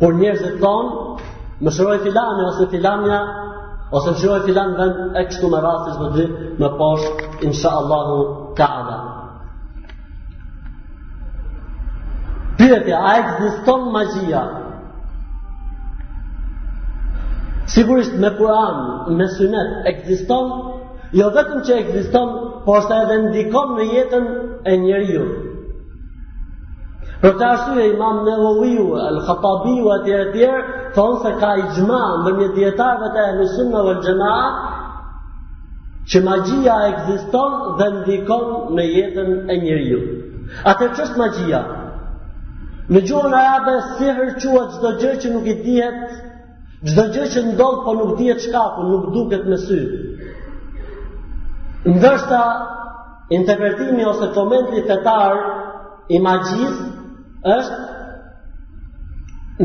kur 0.00 0.16
njerëzit 0.20 0.60
tonë 0.60 1.64
më 1.64 1.76
shërojë 1.76 2.02
filani 2.04 2.46
ose 2.50 2.68
filania 2.74 3.20
ose 3.96 4.10
më 4.10 4.20
shërojë 4.20 4.46
filan 4.50 4.74
vend 4.80 5.16
e 5.20 5.26
kështu 5.30 5.48
me 5.52 5.60
rastis 5.64 5.96
më 6.02 6.08
dy 6.16 6.24
më 6.60 6.68
posh 6.78 7.06
insha 7.46 7.70
Allahu 7.72 8.18
Pyrëtë, 12.58 12.92
a 12.98 13.08
e 13.16 13.22
këzistën 13.24 13.82
magjia? 13.94 14.42
Sigurisht 17.72 18.14
me 18.22 18.30
Kur'an, 18.38 18.78
me 19.18 19.26
Sunet, 19.32 19.72
ekziston, 19.90 20.48
jo 21.18 21.30
vetëm 21.34 21.62
që 21.66 21.78
e 21.80 22.04
por 22.06 22.64
po 22.64 22.76
edhe 23.00 23.16
ndikon 23.26 23.74
në 23.78 23.86
jetën 23.96 24.24
e 24.72 24.76
njeri 24.84 25.10
ju. 25.16 25.24
Për 27.20 27.34
të 27.40 27.50
imam 27.90 28.22
në 28.24 28.34
al 28.34 28.62
el 29.08 29.18
khatabiju, 29.26 29.92
atyre 29.98 30.26
tjerë, 30.34 30.60
thonë 30.96 31.20
se 31.22 31.34
ka 31.40 31.52
i 31.60 31.66
gjma 31.74 32.00
më 32.24 32.32
një 32.38 32.48
djetarëve 32.56 33.08
të 33.16 33.28
e 33.28 33.36
në 33.38 33.46
sunë 33.54 33.84
në 34.04 34.36
që 36.06 36.22
magjia 36.28 36.78
e 36.86 36.92
dhe 37.06 37.90
ndikon 38.00 38.48
në 38.76 38.88
jetën 38.94 39.34
e 39.50 39.56
njeri 39.64 39.86
ju. 39.92 40.00
Ate 40.72 40.88
që 40.96 41.04
magjia? 41.18 41.62
Në 42.94 43.00
në 43.02 43.20
arabe 43.38 43.72
si 43.98 44.04
quhet 44.10 44.36
çdo 44.42 44.88
gjë 45.00 45.12
që 45.22 45.28
nuk 45.34 45.46
i 45.46 45.54
dihet, 45.62 45.96
çdo 46.90 47.02
gjë 47.14 47.24
që 47.32 47.40
ndodh 47.52 47.78
po 47.84 47.90
nuk 48.00 48.10
dihet 48.18 48.40
çka, 48.44 48.62
po 48.76 48.82
nuk 48.90 49.04
duket 49.14 49.42
me 49.50 49.56
sy. 49.64 49.80
Ndërsta 51.96 52.40
interpretimi 53.38 54.04
ose 54.06 54.26
komenti 54.36 54.82
tarë 54.86 55.40
i 56.14 56.16
magjisë 56.26 56.82
është 57.58 57.80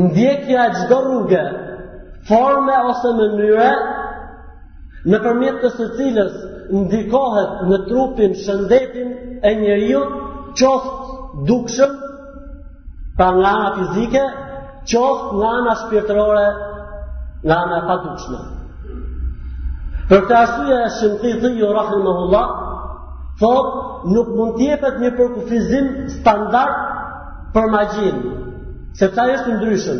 ndjekja 0.03 0.65
e 0.65 0.73
çdo 0.81 0.97
rrugë, 1.05 1.45
forme 2.27 2.75
ose 2.89 3.09
mënyre 3.21 3.71
në 5.09 5.17
përmjet 5.23 5.57
të 5.63 5.69
së 5.77 5.85
cilës 5.97 6.33
ndikohet 6.81 7.53
në 7.69 7.77
trupin 7.89 8.31
shëndetin 8.43 9.09
e 9.45 9.47
njëriut 9.61 10.11
qoftë 10.57 10.93
dukshëm 11.47 11.93
pra 13.17 13.31
nga 13.37 13.49
ana 13.55 13.71
fizike, 13.77 14.21
qoftë 14.91 15.25
nga 15.39 15.49
ana 15.59 15.73
shpirtërore, 15.83 16.47
nga 17.47 17.55
ana 17.65 17.77
fatukshme. 17.89 18.39
Për 20.11 20.25
të 20.27 20.37
arsye 20.41 20.79
e 20.83 20.87
shëmëti 20.99 21.33
të 21.41 21.51
jo 21.59 21.71
rahim 21.75 22.01
më 22.07 22.13
hullat, 22.19 22.51
thot, 23.41 23.69
nuk 24.13 24.27
mund 24.37 24.57
tjepet 24.59 24.97
një 25.01 25.11
përkufizim 25.19 25.87
standart 26.17 26.75
për 27.55 27.69
magjin, 27.73 28.17
se 28.99 29.07
ta 29.15 29.27
jeshtë 29.29 29.55
ndryshën, 29.57 29.99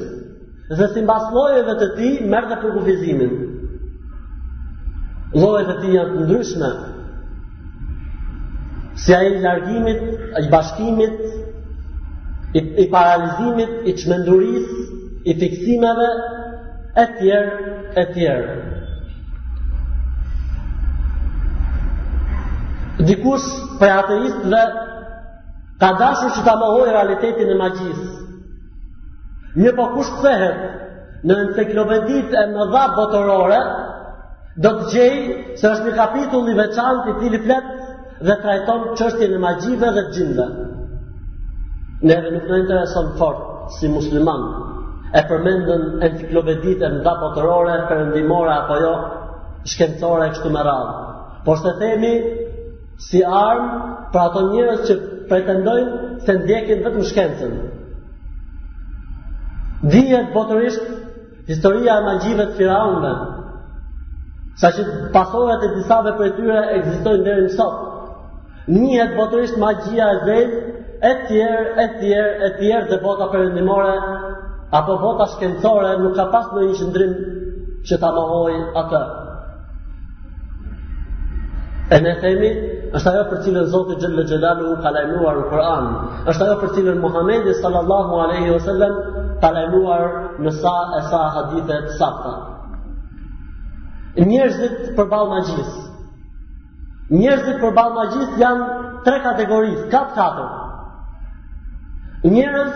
dhe 0.77 0.87
si 0.93 1.01
mbas 1.01 1.29
lojeve 1.35 1.77
të 1.79 1.87
ti, 1.97 2.09
mërë 2.31 2.49
dhe 2.49 2.59
përkufizimin. 2.63 3.31
Lojeve 5.35 5.71
të 5.71 5.79
ti 5.81 5.93
janë 5.97 6.21
ndryshme, 6.25 6.69
si 9.03 9.15
a 9.15 9.21
i 9.23 9.37
largimit, 9.43 10.01
a 10.35 10.41
i 10.45 10.49
bashkimit, 10.51 11.15
i, 12.53 12.59
i 12.83 12.89
paralizimit, 12.91 13.69
i 13.87 13.93
qmenduris, 13.95 14.65
i 15.25 15.35
fiksimeve, 15.39 16.07
e 16.99 17.05
tjerë, 17.17 17.73
e 17.95 18.03
tjerë. 18.15 18.55
Dikush 23.07 23.45
për 23.79 23.93
ateistëve 23.97 24.63
ka 25.81 25.91
dashu 25.99 26.27
që 26.35 26.41
ta 26.45 26.55
mohoj 26.59 26.89
realitetin 26.89 27.49
e 27.49 27.55
magjisë. 27.61 28.09
Një 29.61 29.71
po 29.79 29.87
kush 29.95 30.11
pëthehet 30.19 31.23
në 31.27 31.37
enciklopedit 31.45 32.35
e 32.41 32.43
në 32.51 32.67
dha 32.73 32.83
botërore, 32.97 33.61
do 34.63 34.73
të 34.79 34.89
gjejë 34.91 35.39
se 35.61 35.69
është 35.71 35.87
një 35.87 35.95
kapitull 35.97 36.51
i 36.51 36.57
veçantë 36.59 37.13
i 37.13 37.17
tili 37.23 37.39
fletë 37.45 37.79
dhe 38.27 38.35
trajton 38.43 38.85
qështje 38.99 39.29
në 39.33 39.39
magjive 39.43 39.91
dhe 39.95 40.05
gjindëve. 40.17 40.70
Ne 42.01 42.13
edhe 42.17 42.31
nuk 42.33 42.45
në 42.49 42.57
intereson 42.63 43.11
fort 43.17 43.73
si 43.77 43.89
musliman 43.93 44.45
e 45.17 45.21
përmendën 45.29 45.83
enciklopedit 46.07 46.81
e 46.81 46.89
nda 46.97 47.11
potërore, 47.21 47.75
përëndimore 47.91 48.53
apo 48.55 48.77
jo, 48.81 48.93
shkencore 49.73 50.29
e 50.29 50.31
kështu 50.33 50.51
me 50.55 50.63
radhë. 50.65 50.93
Por 51.45 51.59
se 51.61 51.75
themi 51.81 52.13
si 53.09 53.21
armë 53.25 53.91
për 54.13 54.19
ato 54.23 54.43
njërës 54.47 54.81
që 54.89 54.95
pretendojnë 55.29 55.99
se 56.25 56.35
ndjekin 56.39 56.81
vetëm 56.87 57.05
shkencën. 57.11 57.53
Dijet 59.93 60.33
botërisht 60.33 61.45
historia 61.49 61.99
e 62.01 62.05
magjive 62.07 62.49
të 62.51 62.57
firaunve, 62.57 63.13
sa 64.61 64.73
që 64.75 64.89
pasorat 65.13 65.63
e 65.69 65.73
disave 65.77 66.15
për 66.19 66.35
tyre 66.39 66.65
egzistojnë 66.81 67.23
dhe 67.29 67.37
në 67.45 67.53
sot. 67.59 67.79
Njëhet 68.75 69.15
botërisht 69.17 69.61
magjia 69.63 70.11
e 70.15 70.19
zemë 70.27 70.70
e 71.01 71.11
tjerë, 71.25 71.61
e 71.81 71.85
tjerë, 71.97 72.33
e 72.45 72.49
tjerë 72.59 72.87
dhe 72.91 72.97
bota 73.01 73.25
përëndimore, 73.31 73.93
apo 74.77 74.97
bota 75.01 75.25
shkencore, 75.33 75.95
nuk 76.03 76.13
ka 76.17 76.27
pas 76.33 76.51
në 76.53 76.65
një 76.67 76.75
qëndrim 76.79 77.15
që 77.89 77.97
ta 78.03 78.11
mahoj 78.17 78.53
atë. 78.83 79.01
E 81.91 81.97
ne 82.05 82.13
themi, 82.21 82.51
është 82.95 83.09
ajo 83.11 83.23
për 83.31 83.41
cilën 83.47 83.65
Zotë 83.73 83.97
Gjellë 83.99 84.23
Gjellalu 84.29 84.75
ka 84.83 84.93
lajmuar 84.95 85.39
në 85.41 85.47
Kur'an, 85.51 85.89
është 86.31 86.45
ajo 86.47 86.59
për 86.61 86.71
cilën 86.77 87.01
Muhammedi 87.03 87.57
sallallahu 87.59 88.21
aleyhi 88.27 88.53
wa 88.53 88.61
sallam 88.69 88.93
ka 89.41 89.49
lajmuar 89.57 90.05
në 90.45 90.53
sa 90.61 90.75
e 90.99 91.03
sa 91.09 91.23
hadithet 91.37 91.89
sakta. 91.97 92.33
Njerëzit 94.21 94.91
për 94.95 95.09
balë 95.11 95.29
magjisë. 95.33 95.81
Njerëzit 97.17 97.59
për 97.65 97.75
balë 97.79 97.99
magjisë 97.99 98.39
janë 98.43 99.03
tre 99.05 99.17
kategorisë, 99.27 99.87
katë 99.91 100.11
katër 100.15 100.49
Njërës 102.29 102.73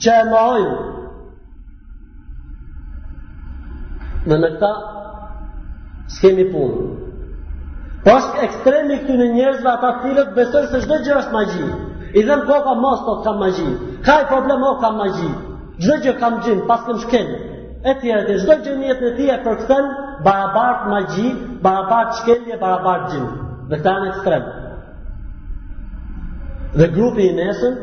që 0.00 0.12
e 0.20 0.22
marajnë. 0.30 0.76
Dhe 4.30 4.36
në 4.40 4.48
këta 4.54 4.70
s'kemi 6.16 6.44
punë. 6.52 6.84
Pas 8.06 8.30
ekstremi 8.46 8.96
këtu 9.02 9.18
në 9.20 9.26
dhe 9.58 9.66
ata 9.72 9.90
cilët 10.04 10.30
besojnë 10.38 10.70
se 10.72 10.80
shdo 10.84 10.96
gjë 11.04 11.16
është 11.20 11.34
magji. 11.36 11.66
I 12.18 12.22
dhe 12.24 12.36
më 12.40 12.46
koka 12.48 12.74
mos 12.80 13.00
të 13.00 13.04
po, 13.12 13.22
kam 13.26 13.38
magji. 13.42 13.68
Ka 14.06 14.14
i 14.22 14.26
problem 14.32 14.62
o 14.62 14.72
kam 14.80 14.96
magji. 15.02 15.28
Gjë 15.84 15.96
gjërë 16.04 16.20
kam 16.22 16.40
gjimë, 16.46 16.64
pas 16.68 16.84
këm 16.88 16.98
shkenë. 17.04 17.38
E 17.84 17.92
tjere 18.00 18.22
të 18.28 18.38
shdo 18.40 18.56
gjë 18.64 18.76
njëtë 18.80 19.04
në 19.08 19.12
tje 19.18 19.38
për 19.44 19.58
këtën 19.60 19.88
barabart 20.26 20.86
magji, 20.90 21.28
barabart 21.64 22.16
shkenje, 22.22 22.56
barabart 22.62 23.10
gjimë. 23.12 23.30
Dhe 23.68 23.76
këta 23.82 23.94
në 24.02 24.08
ekstremë. 24.14 24.56
Dhe 26.78 26.88
grupi 26.96 27.28
i 27.30 27.34
nesën 27.40 27.74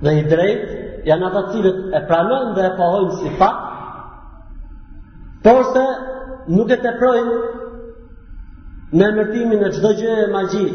dhe 0.00 0.12
i 0.18 0.24
drejt, 0.30 0.64
janë 1.08 1.26
ata 1.28 1.42
cilët 1.52 1.94
e 1.96 2.00
pranojnë 2.08 2.54
dhe 2.56 2.64
e 2.68 2.72
pohojnë 2.76 3.18
si 3.20 3.30
fakt, 3.40 3.62
por 5.44 5.62
se 5.72 5.84
nuk 6.52 6.70
e 6.74 6.94
projnë 7.00 7.36
me 9.00 9.08
mërtimin 9.18 9.62
e 9.66 9.70
qdo 9.76 9.92
gjë 10.00 10.16
e 10.24 10.30
magji, 10.32 10.66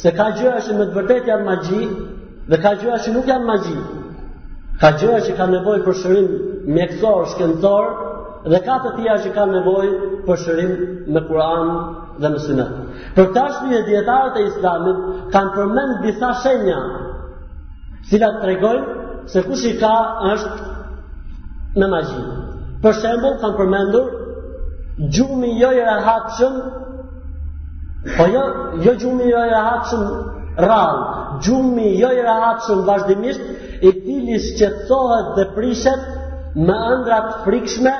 se 0.00 0.12
ka 0.16 0.30
gjëa 0.38 0.60
që 0.66 0.76
me 0.78 0.86
të 0.88 0.94
vërtet 0.98 1.26
janë 1.32 1.44
magji, 1.48 1.84
dhe 2.50 2.56
ka 2.62 2.72
gjëa 2.80 2.96
që 3.04 3.12
nuk 3.14 3.28
janë 3.34 3.46
magji, 3.48 3.78
ka 4.80 4.90
gjëa 5.02 5.18
që 5.26 5.36
ka 5.36 5.46
nevoj 5.50 5.80
për 5.84 5.98
shërim 6.02 6.28
mjekësor, 6.74 7.26
shkendësor, 7.34 7.90
dhe 8.50 8.62
ka 8.64 8.78
të 8.82 8.94
tia 8.96 9.18
që 9.22 9.34
ka 9.36 9.44
nevoj 9.50 9.86
për 10.26 10.40
shërim 10.46 10.72
me 11.12 11.20
Kur'an 11.28 11.68
dhe 12.22 12.30
në 12.32 12.40
Sunet. 12.46 12.72
Për 13.18 13.28
tashmi 13.36 13.76
e 13.76 13.82
djetarët 13.90 14.38
e 14.40 14.46
islamit 14.48 15.06
kanë 15.34 15.54
përmend 15.58 16.00
disa 16.06 16.32
shenja 16.42 16.78
cila 18.10 18.28
të 18.34 18.40
tregojnë 18.44 19.00
se 19.32 19.42
kush 19.46 19.64
i 19.70 19.74
ka 19.80 19.94
është 20.32 20.68
me 21.80 21.88
magji. 21.94 22.22
Për 22.82 22.94
shembull, 23.00 23.36
kanë 23.42 23.58
përmendur 23.60 24.16
gjumi 25.16 25.50
jo 25.60 25.70
i 25.78 25.84
rahatshëm, 25.86 26.56
po 28.16 28.26
jo 28.34 28.42
jo 28.86 28.94
gjumi 29.02 29.28
jo 29.30 29.42
i 29.48 29.52
rahatshëm 29.52 30.02
rall, 30.66 30.98
gjumi 31.46 31.90
jo 32.00 32.10
i 32.16 32.22
rahatshëm 32.26 32.82
vazhdimisht 32.88 33.66
i 33.80 33.92
cili 34.04 34.40
shqetësohet 34.46 35.30
dhe 35.38 35.46
prishet 35.54 36.08
me 36.56 36.76
ëndra 36.94 37.20
të 37.28 37.36
frikshme 37.46 37.94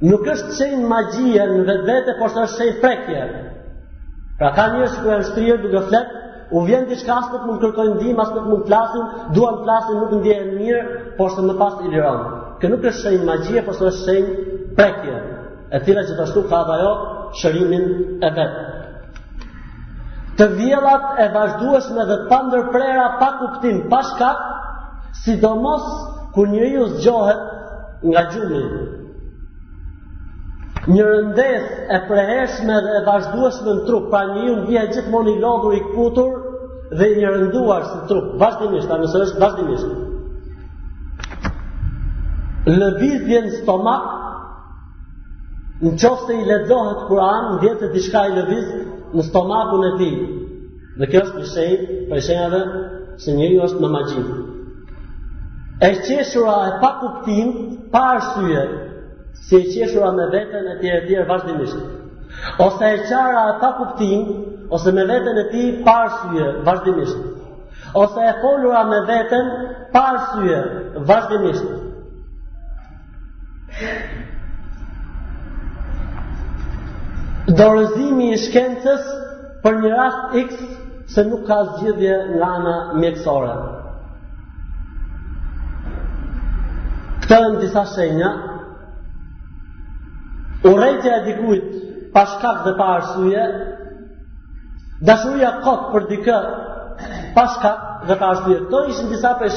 nuk 0.00 0.24
është 0.32 0.54
qenë 0.56 0.88
magjia 0.88 1.44
në 1.48 1.64
vetë 1.68 1.86
vete, 1.88 2.14
por 2.20 2.32
është 2.40 2.66
qenë 2.66 2.80
prekje. 2.80 3.24
Pra 4.40 4.52
ka 4.56 4.66
një 4.72 4.82
është 4.86 5.02
kërë 5.04 5.26
shtrije 5.28 5.56
duke 5.64 5.82
fletë, 5.90 6.16
u 6.56 6.60
vjen 6.66 6.86
të 6.88 6.96
shka 6.98 7.16
asë 7.20 7.40
mund 7.44 7.60
kërkojnë 7.62 7.98
dhim, 8.00 8.16
mas 8.18 8.32
nuk 8.34 8.46
mund 8.48 8.64
flasin, 8.66 9.04
duan 9.36 9.60
flasin, 9.62 10.00
nuk 10.00 10.14
në 10.16 10.20
vjenë 10.24 10.54
mirë, 10.56 10.80
por 11.18 11.30
është 11.30 11.44
në 11.44 11.56
pas 11.60 11.76
i 11.84 11.92
lironë. 11.92 12.40
Kë 12.60 12.70
nuk 12.72 12.86
është 12.90 13.12
qenë 13.12 13.28
magjia, 13.28 13.62
por 13.68 13.82
është 13.90 14.06
qenë 14.08 14.56
prekje. 14.76 15.20
E 15.76 15.80
tira 15.86 16.02
që 16.08 16.16
të 16.18 16.26
shtu 16.32 16.42
ka 16.50 16.62
dhe 16.70 16.78
jo, 16.80 16.94
shërimin 17.38 17.84
e 18.26 18.30
vetë. 18.38 18.66
Të 20.40 20.46
vjelat 20.56 21.20
e 21.20 21.26
vazhdueshme 21.34 22.06
dhe 22.08 22.16
të 22.30 22.62
prera 22.72 23.06
pa 23.20 23.28
kuptim, 23.42 23.84
pa 23.92 24.00
shkak, 24.08 24.40
sidomos 25.22 25.84
kur 26.34 26.48
njeriu 26.48 26.86
zgjohet 26.96 27.40
nga 28.08 28.20
gjumi, 28.32 28.64
një 30.88 31.04
rëndes 31.04 31.64
e 31.94 31.98
preheshme 32.08 32.76
dhe 32.84 32.92
e 33.00 33.04
në 33.04 33.86
trup, 33.88 34.06
pra 34.12 34.20
një 34.28 34.44
unë 34.52 34.66
vje 34.68 34.84
gjithmonë 34.94 35.34
i 35.36 35.38
lodhur 35.42 35.74
i 35.76 35.80
kutur 35.88 36.38
dhe 37.00 37.08
një 37.18 37.28
rënduar 37.34 37.82
si 37.90 37.98
trup, 38.08 38.30
vazhdimisht, 38.40 38.90
a 38.90 38.96
nëse 39.02 39.20
është 39.26 39.40
vazhdimisht. 39.40 39.88
Lëvizje 42.78 43.40
në 43.46 43.52
stomak, 43.58 44.08
në 45.84 45.92
qofë 45.96 46.26
se 46.30 46.38
i 46.40 46.48
ledzohet 46.48 47.08
anë, 47.10 47.48
në 47.52 47.60
vjetë 47.60 47.80
të 47.84 47.92
dishka 47.94 48.24
i 48.30 48.34
lëviz 48.38 48.72
në 49.16 49.22
stomakun 49.28 49.84
e 49.84 49.92
ti. 50.00 50.10
Dhe 51.00 51.06
kjo 51.12 51.20
është 51.24 51.36
përshej, 51.40 51.76
përshejave, 52.10 52.62
se 53.20 53.32
njëri 53.36 53.60
është 53.66 53.80
në 53.84 53.88
magjinë. 53.96 54.38
E 55.80 55.88
qeshura 56.04 56.56
e 56.66 56.72
pa 56.82 56.90
kuptim, 57.00 57.52
pa 57.92 58.00
arsyje, 58.16 58.64
si 59.34 59.56
e 59.56 59.62
qeshura 59.72 60.12
me 60.16 60.26
vetën 60.32 60.64
e 60.72 60.78
tjere 60.80 61.06
tjere 61.06 61.24
vazhdimisht. 61.28 61.78
Ose 62.58 62.84
e 62.94 62.98
qara 63.10 63.42
ata 63.54 63.68
kuptim, 63.78 64.22
ose 64.70 64.92
me 64.96 65.04
vetën 65.10 65.38
e 65.42 65.44
ti 65.50 65.62
parësujë 65.86 66.48
vazhdimisht. 66.66 67.18
Ose 68.02 68.20
e 68.20 68.32
folura 68.42 68.84
me 68.90 69.00
vetën 69.10 69.48
parësujë 69.94 70.60
vazhdimisht. 71.10 71.78
Dorëzimi 77.60 78.30
i 78.34 78.38
shkencës 78.46 79.06
për 79.64 79.76
një 79.82 79.90
rast 79.96 80.36
x 80.38 80.54
se 81.12 81.22
nuk 81.26 81.42
ka 81.48 81.62
zgjidhje 81.72 82.16
nga 82.36 82.52
ana 82.60 82.76
mjekësore. 83.02 83.54
Këto 87.24 87.34
janë 87.40 87.60
disa 87.64 87.82
shenja 87.94 88.30
Urejtja 90.64 91.16
e 91.16 91.24
dikujt 91.26 91.64
pa 92.12 92.24
dhe 92.64 92.72
pa 92.76 92.86
arsye, 92.98 93.44
dashuria 95.06 95.50
kot 95.64 95.86
për 95.94 96.04
dikë 96.10 96.36
pa 97.34 97.44
dhe 98.08 98.16
pa 98.20 98.26
arsye. 98.34 98.58
To 98.70 98.82
ishin 98.90 99.08
disa 99.14 99.32
prej 99.38 99.54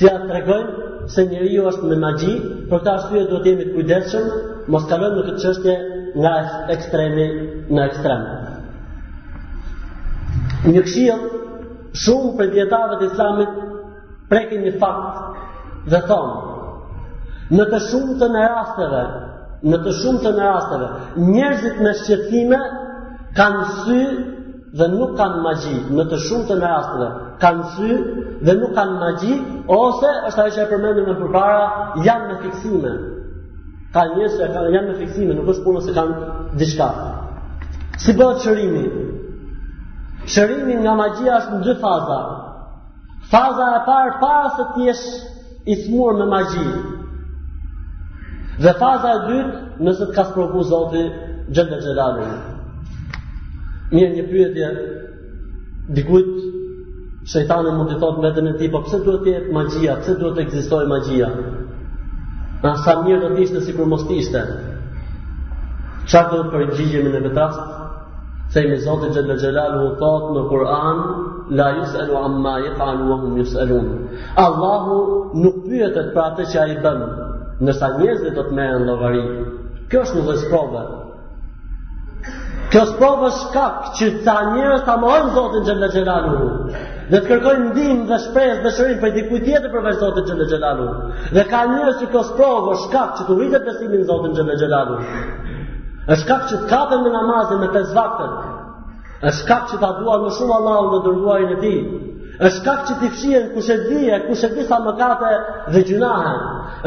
që 0.00 0.06
ja 0.06 0.14
tregojnë 0.26 1.08
se 1.14 1.24
njeriu 1.30 1.66
është 1.70 1.90
me 1.90 1.96
magji, 2.04 2.34
për 2.70 2.80
këtë 2.80 2.92
arsye 2.94 3.22
duhet 3.30 3.46
jemi 3.46 3.66
të 3.68 3.74
kujdesshëm, 3.76 4.26
mos 4.72 4.88
kalojmë 4.90 5.16
në 5.20 5.24
këtë 5.28 5.42
çështje 5.44 5.76
nga 6.22 6.32
ekstremi 6.74 7.26
në 7.74 7.84
ekstrem. 7.84 8.24
Një 10.72 10.82
këshill 10.86 11.24
shumë 12.02 12.32
për 12.38 12.50
dietarët 12.56 12.98
të 13.00 13.12
Islamit 13.12 13.52
prekin 14.30 14.64
një 14.66 14.74
fakt 14.80 15.86
dhe 15.92 16.00
thonë 16.08 17.54
në 17.58 17.68
të 17.72 17.80
shumë 17.90 18.18
të 18.22 18.30
në 18.34 18.44
rasteve 18.54 19.04
në 19.68 19.78
të 19.84 19.92
shumë 20.00 20.22
të 20.24 20.30
në 20.36 20.46
rasteve, 20.48 20.88
njerëzit 21.34 21.78
me 21.84 21.92
shqetime 22.00 22.58
kanë 23.36 23.64
sy 23.82 24.00
dhe 24.78 24.88
nuk 24.90 25.12
kanë 25.18 25.42
magji, 25.44 25.76
në 25.98 26.04
të 26.10 26.18
shumë 26.28 26.48
të 26.48 26.56
në 26.62 26.70
rasteve, 26.72 27.08
kanë 27.44 27.66
sy 27.74 27.90
dhe 28.46 28.54
nuk 28.60 28.72
kanë 28.76 28.96
magji, 29.00 29.36
ose, 29.76 30.12
është 30.30 30.42
ajo 30.44 30.54
që 30.56 30.62
e 30.64 30.70
përmendim 30.72 31.08
në 31.12 31.16
përpara, 31.20 31.66
janë 32.08 32.28
në 32.32 32.38
fiksime. 32.44 32.94
Ka 33.94 34.02
njerëz 34.10 34.34
që 34.40 34.48
kanë 34.56 34.72
janë 34.76 34.88
në 34.92 34.96
fiksime, 35.04 35.36
nuk 35.38 35.52
është 35.54 35.66
punë 35.68 35.84
se 35.86 35.94
kanë 35.98 36.32
diçka. 36.60 36.88
Si 38.02 38.16
bëhet 38.18 38.42
shërimi? 38.42 38.84
Shërimi 40.34 40.80
nga 40.82 40.96
magjia 40.98 41.38
është 41.38 41.54
në 41.58 41.66
dy 41.68 41.76
faza. 41.84 42.18
Faza 43.30 43.68
e 43.76 43.84
parë 43.86 44.18
para 44.20 44.50
se 44.56 44.66
t'jesh 44.74 45.06
jesh 45.64 45.86
i 45.86 45.90
me 46.18 46.26
magji, 46.28 46.66
Dhe 48.62 48.72
faza 48.78 49.08
e 49.12 49.22
dytë, 49.28 49.62
nëse 49.84 50.06
të 50.06 50.14
ka 50.14 50.24
sprovu 50.30 50.62
Zoti 50.68 51.02
Xhelal 51.50 51.80
Xhelalu. 51.82 52.26
Mirë, 53.94 54.12
një 54.18 54.24
pyetje 54.30 54.68
dikujt 55.96 56.60
Shejtani 57.32 57.72
mund 57.72 57.88
të 57.90 57.96
thotë 58.02 58.22
vetën 58.26 58.48
e 58.50 58.52
tij, 58.60 58.68
po 58.72 58.82
pse 58.84 58.98
duhet 59.04 59.22
të 59.24 59.34
jetë 59.34 59.54
magjia? 59.56 59.96
Pse 60.02 60.14
duhet 60.20 60.36
të 60.36 60.42
ekzistojë 60.44 60.90
magjia? 60.90 61.30
Na 62.64 62.74
sa 62.84 62.98
mirë 63.04 63.20
do 63.24 63.30
të 63.34 63.42
ishte 63.46 63.62
sikur 63.64 63.88
mos 63.88 64.04
ishte. 64.18 64.42
Çfarë 66.04 66.32
do 66.34 66.42
të 66.44 66.52
përgjigjemi 66.54 67.14
në 67.14 67.22
këtë 67.24 67.38
rast? 67.40 67.74
Themi 68.54 68.76
Zoti 68.86 69.08
Xhelal 69.16 69.38
Xhelalu 69.40 69.88
u 69.88 69.94
thotë 70.02 70.36
në 70.36 70.46
Kur'an, 70.50 71.00
la 71.58 71.68
yusalu 71.78 72.18
amma 72.28 72.54
yaf'alu 72.68 73.10
wa 73.10 73.16
hum 73.24 73.36
yusalun. 73.40 73.88
Allahu 74.46 74.96
nuk 75.42 75.62
pyetet 75.68 76.12
për 76.14 76.22
atë 76.28 76.50
që 76.52 76.60
ai 76.64 76.76
bën, 76.84 77.02
Nërsa 77.62 77.88
njëzve 78.00 78.34
do 78.34 78.42
të 78.48 78.54
merë 78.58 78.78
në 78.80 78.86
lovari. 78.88 79.20
Kjo 79.90 80.00
është 80.06 80.18
në 80.18 80.22
dhe 80.28 80.34
sprobë. 80.44 80.80
Kjo 82.72 82.82
sprobë 82.88 83.28
është 83.30 83.50
kak 83.54 83.92
që 83.98 84.08
ca 84.26 84.34
njërës 84.54 84.82
të 84.88 84.96
mërën 85.04 85.30
Zotin 85.36 85.66
Gjellë 85.68 85.90
Gjellalu. 85.92 86.48
Dhe 87.10 87.20
të 87.20 87.28
kërkojnë 87.28 87.66
ndim 87.70 88.00
dhe 88.08 88.18
shpres 88.26 88.58
dhe 88.64 88.72
shërin 88.78 88.98
për 89.04 89.14
diku 89.18 89.38
tjetër 89.44 89.70
për 89.76 89.84
veç 89.86 90.00
Zotin 90.00 90.42
Gjellë 90.42 90.88
Dhe 91.36 91.46
ka 91.52 91.62
njërës 91.70 92.00
që 92.00 92.10
kjo 92.14 92.24
sprobë 92.32 92.74
është 92.74 93.04
që 93.20 93.28
të 93.28 93.38
rritë 93.40 93.76
simin 93.78 94.02
Zotin 94.10 94.34
Gjellë 94.34 94.90
është 96.04 96.16
shkak 96.24 96.42
që 96.50 96.56
të 96.62 96.66
katën 96.72 96.98
në 97.06 97.10
namazin 97.14 97.60
me 97.62 97.66
të 97.76 97.80
vakët. 97.96 98.32
është 99.28 99.38
shkak 99.44 99.62
që 99.70 99.78
ta 99.84 99.88
dua 100.00 100.16
në 100.24 100.30
shumë 100.38 100.54
Allah 100.58 100.80
në 100.90 100.98
dërduarin 101.06 101.52
e 101.56 101.56
ti 101.64 101.74
është 102.42 102.64
kak 102.66 102.80
që 102.88 102.94
t'i 103.00 103.08
fshien 103.14 103.50
kush 103.54 103.68
e 103.70 103.76
dhije, 103.86 104.16
kush 104.26 104.42
e 104.44 104.48
më 104.84 104.92
kate 104.98 105.32
dhe 105.72 105.82
gjunahen 105.86 106.40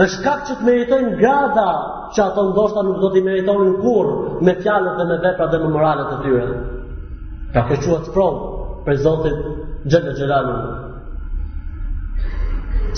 është 0.04 0.24
kak 0.24 0.42
që 0.48 0.54
t'meritojnë 0.60 1.12
gada 1.22 1.70
që 2.14 2.20
ato 2.24 2.42
ndoshta 2.50 2.84
nuk 2.84 3.00
do 3.02 3.10
t'i 3.14 3.22
meritojnë 3.24 3.78
kur 3.82 4.08
me 4.44 4.56
tjallët 4.64 4.98
dhe 5.00 5.06
me 5.12 5.18
vepra 5.24 5.48
dhe 5.52 5.60
me 5.64 5.70
moralet 5.76 6.08
të 6.12 6.18
tyre. 6.24 6.48
Ka 7.54 7.62
përquat 7.70 8.02
të 8.06 8.12
prom 8.14 8.36
për 8.86 9.00
Zotit 9.06 9.38
Gjëllë 9.92 10.14
Gjëllalu. 10.20 10.58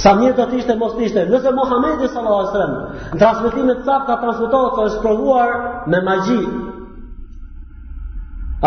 Sa 0.03 0.13
mirë 0.15 0.35
do 0.37 0.45
t'ishtë 0.51 0.71
e 0.73 0.79
mos 0.81 0.95
t'ishtë 0.97 1.27
nëse 1.29 1.51
Mohamedi 1.59 2.07
Salah 2.13 2.41
Estrem 2.47 2.73
në 3.13 3.19
transmitimet 3.19 3.85
cak 3.85 4.07
ka 4.09 4.15
transmitohet 4.21 4.73
të 4.77 4.87
është 4.89 5.03
provuar 5.05 5.55
me 5.87 6.01
magji. 6.09 6.41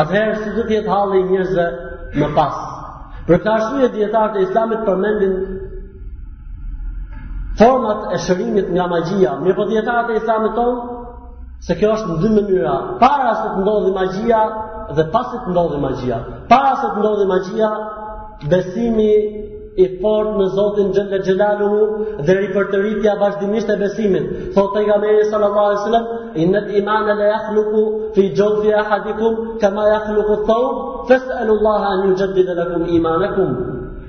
Atëherë 0.03 0.37
si 0.43 0.53
du 0.57 0.69
t'jetë 0.71 0.89
halë 0.97 1.17
i 1.21 1.27
njëzve 1.33 1.67
në 2.21 2.33
pasë. 2.39 2.72
Për 3.27 3.39
këtë 3.45 3.91
dietarët 3.97 4.39
e 4.41 4.49
Islamit 4.49 4.81
përmendin 4.87 5.35
format 7.61 8.15
e 8.17 8.19
shërimit 8.27 8.71
nga 8.75 8.87
magjia. 8.91 9.37
Mirë 9.45 9.57
po 9.59 9.67
dietarët 9.69 10.11
e 10.11 10.17
Islamit 10.23 10.57
tonë, 10.59 10.99
se 11.67 11.77
kjo 11.79 11.91
është 11.97 12.11
në 12.11 12.17
dy 12.25 12.31
mënyra. 12.39 12.73
Para 13.05 13.31
se 13.41 13.53
të 13.55 13.63
ndodhi 13.63 13.93
magjia 13.99 14.41
dhe 14.99 15.05
pas 15.15 15.29
se 15.35 15.43
të 15.45 15.53
ndodhi 15.53 15.79
magjia. 15.85 16.19
Para 16.51 16.73
se 16.83 16.91
të 16.95 17.03
ndodhi 17.05 17.29
magjia, 17.33 17.71
besimi 18.51 19.13
i 19.83 19.87
fort 20.01 20.35
në 20.39 20.47
Zotin 20.57 20.91
Gjendë 20.97 21.23
Gjendalu 21.25 21.71
dhe 22.27 22.39
ripërtëritja 22.41 23.15
vazhdimisht 23.23 23.71
e 23.71 23.79
besimin. 23.81 24.27
thotë 24.57 24.79
e 24.81 24.83
i 24.83 24.89
gamere 24.91 25.23
sallallahu 25.31 25.69
alai 25.69 25.83
sallam, 25.85 26.05
ان 26.37 26.55
الايمان 26.57 27.07
لا 27.19 27.25
يخلق 27.31 27.73
في 28.15 28.29
جوف 28.35 28.67
احدكم 28.67 29.59
كما 29.61 29.87
يخلق 29.89 30.31
الثوب 30.39 31.07
فاسالوا 31.09 31.57
الله 31.57 31.87
ان 31.95 32.11
يجدد 32.13 32.51
لكم 32.59 32.83
ايمانكم 32.83 33.57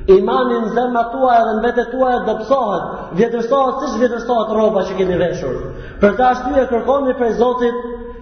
ايمان 0.09 0.51
ان 0.51 0.69
زما 0.69 1.01
تو 1.03 1.25
ا 1.37 1.43
دن 1.47 1.59
بت 1.67 1.79
تو 1.91 2.03
ا 2.07 2.17
دبسوهت 2.27 2.83
vjetërsohet 3.19 3.75
siç 3.83 3.93
vjetërsohet 4.03 4.49
rroba 4.57 4.81
që 4.87 4.93
keni 4.99 5.17
veshur 5.23 5.55
për 6.01 6.11
ta 6.19 6.29
shtyë 6.39 6.63
kërkoni 6.71 7.13
prej 7.19 7.31
Zotit 7.43 7.77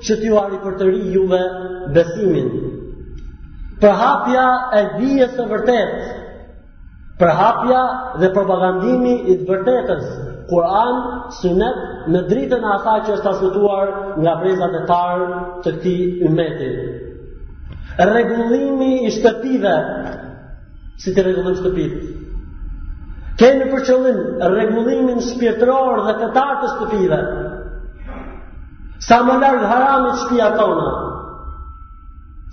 që 0.05 0.13
t'ju 0.21 0.35
arri 0.43 0.57
për 0.65 0.73
të 0.79 0.83
ri 0.93 1.01
juve 1.15 1.41
besimin 1.95 2.47
për 3.81 3.91
hapja 4.03 4.45
e 4.79 4.81
dijes 4.99 5.33
e 5.41 5.45
vërtetë 5.51 6.03
për 7.19 7.31
hapja 7.41 7.81
dhe 8.19 8.33
propagandimi 8.37 9.13
i 9.31 9.33
të 9.41 9.45
vërtetës 9.53 10.05
Kur'an, 10.49 10.95
Sunet, 11.41 11.81
në 12.13 12.21
dritën 12.29 12.63
e 12.65 12.69
asaj 12.77 13.01
që 13.05 13.13
është 13.13 13.25
transmetuar 13.27 13.91
nga 14.23 14.33
brezat 14.41 14.77
e 14.77 14.81
parë 14.89 15.27
të 15.65 15.73
këtij 15.75 16.25
ummeti. 16.29 16.71
Rregullimi 17.99 18.91
i 19.07 19.11
shtëpive, 19.17 19.75
si 21.03 21.13
të 21.13 21.25
rregullojmë 21.27 21.61
shtëpinë. 21.61 22.01
Kemi 23.41 23.67
për 23.73 23.85
qëllim 23.87 24.19
rregullimin 24.51 25.21
shpirtëror 25.27 26.01
dhe 26.07 26.15
të 26.21 26.31
të 26.33 26.73
shtëpive. 26.73 27.21
Sa 29.07 29.21
më 29.27 29.37
larg 29.43 29.63
harami 29.69 30.11
të 30.11 30.19
shtëpia 30.23 30.51
tona, 30.59 30.91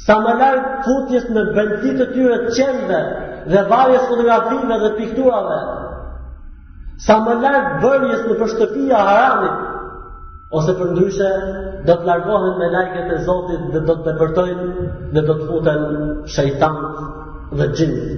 sa 0.04 0.16
më 0.24 0.34
larg 0.42 0.68
futjes 0.86 1.26
në 1.34 1.42
bëndit 1.56 1.98
të 2.00 2.06
tyre 2.14 2.38
të 2.44 2.54
qendrave 2.58 3.26
dhe 3.52 3.66
varjes 3.72 4.06
fotografive 4.08 4.78
dhe 4.84 4.94
pikturave, 5.00 5.58
sa 7.06 7.20
më 7.24 7.34
lartë 7.42 7.74
bërjes 7.84 8.22
në 8.28 8.36
përshtëpia 8.40 9.02
haramit, 9.08 9.60
ose 10.58 10.74
për 10.80 10.88
ndryshe 10.94 11.28
do 11.88 11.94
të 12.00 12.08
largohen 12.08 12.56
me 12.60 12.70
lajket 12.72 13.12
e 13.12 13.18
Zotit 13.28 13.68
dhe 13.74 13.82
do 13.90 13.94
të 14.06 14.14
përtojnë 14.18 14.68
dhe 15.16 15.22
do 15.28 15.36
të 15.42 15.46
futen 15.50 15.84
shëjtan 16.36 16.78
dhe 17.60 17.68
gjinë. 17.78 18.16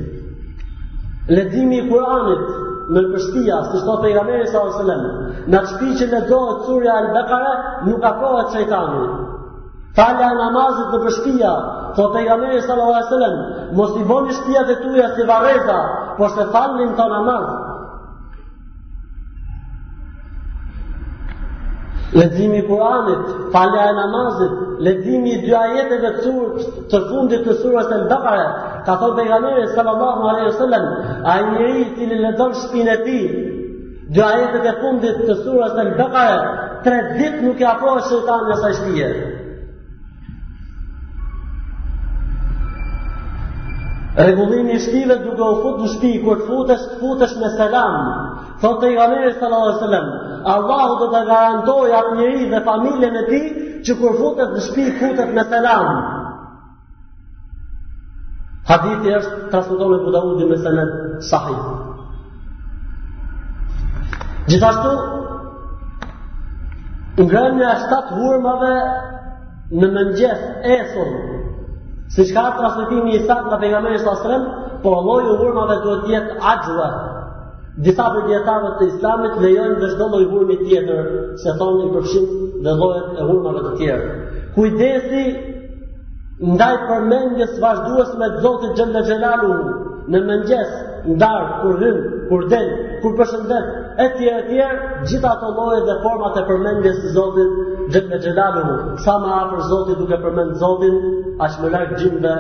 Ledhimi 1.37 1.81
i 1.83 1.89
Kuranit 1.91 2.47
në 2.97 3.03
përshtia, 3.13 3.59
së 3.73 3.83
shto 3.83 3.97
të 4.03 4.15
Iramere 4.15 4.47
sa 4.55 4.63
ose 4.69 4.87
lëmë, 4.89 5.13
në 5.53 5.61
të 5.61 5.73
shpi 5.75 5.91
që 6.01 6.09
ledzohet 6.15 6.65
surja 6.71 6.97
e 7.03 7.13
Bekara, 7.19 7.53
nuk 7.87 8.07
apohet 8.13 8.55
shëjtani. 8.57 9.05
Falja 9.99 10.31
e 10.35 10.41
namazit 10.41 10.95
në 10.97 11.03
përshtia, 11.05 11.53
Tho 11.97 12.05
të 12.15 12.21
nga 12.23 12.35
mërë 12.39 12.59
sallallahu 12.63 12.93
alaihi 12.95 13.09
wasallam, 13.11 13.39
mos 13.79 13.95
i 13.99 14.05
boni 14.07 14.35
shtëpia 14.37 14.61
të 14.69 14.75
tuaja 14.83 15.09
si 15.17 15.25
vareza, 15.27 15.79
por 16.19 16.31
se 16.37 16.45
falni 16.53 16.85
në 16.87 17.07
namaz. 17.15 17.49
Lezimi 22.13 22.59
i 22.59 22.67
Kuranit, 22.67 23.53
falja 23.53 23.83
e 23.87 23.91
namazit, 23.93 24.55
lezimi 24.83 25.31
i 25.37 25.41
dy 25.45 25.53
ajeteve 25.63 26.09
të 26.17 26.33
të 26.91 27.01
fundit 27.11 27.45
të 27.47 27.55
surës 27.61 27.91
Al-Baqara, 27.97 28.47
ka 28.87 28.97
thënë 29.03 29.19
pejgamberi 29.19 29.69
sallallahu 29.75 30.27
alaihi 30.31 30.49
wasallam, 30.49 30.89
ai 31.35 31.43
njeri 31.51 31.77
i 31.83 31.85
cili 31.95 32.19
lexon 32.25 32.55
shpinën 32.63 32.91
e 32.95 32.97
ti, 33.05 33.21
dy 34.15 34.23
ajetet 34.27 34.67
e 34.67 34.73
fundit 34.81 35.21
të 35.29 35.37
surës 35.45 35.79
Al-Baqara, 35.85 36.41
tre 36.85 36.99
ditë 37.21 37.45
nuk 37.47 37.63
e 37.63 37.69
afrohet 37.75 38.09
shejtani 38.11 38.51
në 38.51 38.59
asaj 38.59 38.75
shtëpi. 38.81 39.07
Regullimi 44.27 44.75
i 44.75 44.83
shtëpive 44.83 45.21
duke 45.29 45.47
u 45.53 45.55
futur 45.63 45.85
në 45.87 45.93
shtëpi 45.95 46.25
kur 46.27 46.43
futesh, 46.49 46.89
futesh 47.05 47.39
me 47.45 47.53
selam. 47.59 47.97
Thotë 48.65 48.83
pejgamberi 48.89 49.33
sallallahu 49.39 49.71
alaihi 49.71 49.79
wasallam, 49.79 50.11
Allahu 50.45 50.97
do 51.01 51.07
të 51.13 51.21
garantoj 51.29 51.91
atë 51.97 52.15
njëri 52.19 52.49
dhe 52.51 52.61
familjen 52.65 53.17
e 53.17 53.23
ti 53.29 53.41
që 53.87 53.97
kur 54.01 54.17
futet 54.19 54.53
në 54.57 54.63
shpi 54.69 54.85
futet 55.01 55.33
me 55.35 55.45
selam. 55.53 55.91
Hadithi 58.69 59.15
është 59.19 59.51
transmitohet 59.53 60.01
në 60.01 60.07
Budaudi 60.07 60.47
me 60.51 60.57
senet 60.57 61.23
sahih. 61.31 61.63
Gjithashtu, 64.49 64.95
nga 67.25 67.43
një 67.59 67.75
hurmave 68.11 68.75
në 69.81 69.89
mëngjes 69.97 70.43
e 70.75 70.79
sërë, 70.93 71.37
si 72.15 72.25
shka 72.27 72.47
transmitimi 72.57 73.15
i 73.17 73.25
sakë 73.27 73.47
nga 73.51 73.59
pegamenis 73.65 74.03
të 74.05 74.13
asërëm, 74.15 74.47
por 74.83 75.03
loju 75.07 75.37
hurmave 75.43 75.77
duhet 75.85 76.05
të 76.07 76.15
jetë 76.15 76.37
agjëve, 76.53 76.89
disa 77.85 78.05
për 78.13 78.27
djetarët 78.29 78.75
të 78.79 78.87
islamit 78.95 79.37
jënë 79.47 79.77
dhe 79.83 79.89
shdo 79.95 80.07
loj 80.15 80.25
hurmi 80.33 80.57
tjetër, 80.63 81.07
se 81.43 81.55
thonë 81.61 81.87
i 81.87 81.93
përshim 81.95 82.27
dhe 82.67 82.75
lojët 82.81 83.15
e 83.23 83.29
hurmëve 83.29 83.63
të 83.67 83.73
tjerë. 83.81 84.11
Kujdesi 84.57 85.23
ndaj 86.55 86.75
përmendjes 86.91 87.55
vazhduës 87.65 88.11
me 88.21 88.29
Zotit 88.45 88.77
Xhenda 88.77 89.03
Xhelalu 89.09 89.55
në 90.13 90.21
mëngjes, 90.31 90.75
ndar 91.17 91.47
kur 91.63 91.81
hyn, 91.85 91.99
kur 92.29 92.47
del, 92.53 92.69
kur 93.03 93.17
përshëndet, 93.17 93.73
etj 94.05 94.21
tjerë, 94.21 94.81
gjithë 95.09 95.31
ato 95.33 95.51
lloje 95.57 95.81
dhe 95.89 95.99
format 96.05 96.37
e 96.37 96.45
përmendjes 96.53 97.01
të 97.05 97.15
Zotit 97.17 97.59
Xhenda 97.97 98.21
Xhelalu, 98.27 98.97
sa 99.09 99.17
më 99.25 99.35
afër 99.41 99.65
Zotit 99.73 100.03
duke 100.05 100.21
përmend 100.29 100.57
Zotin, 100.65 101.01
aq 101.49 101.61
më 101.63 101.73
larg 101.79 101.97
gjimbe 102.01 102.35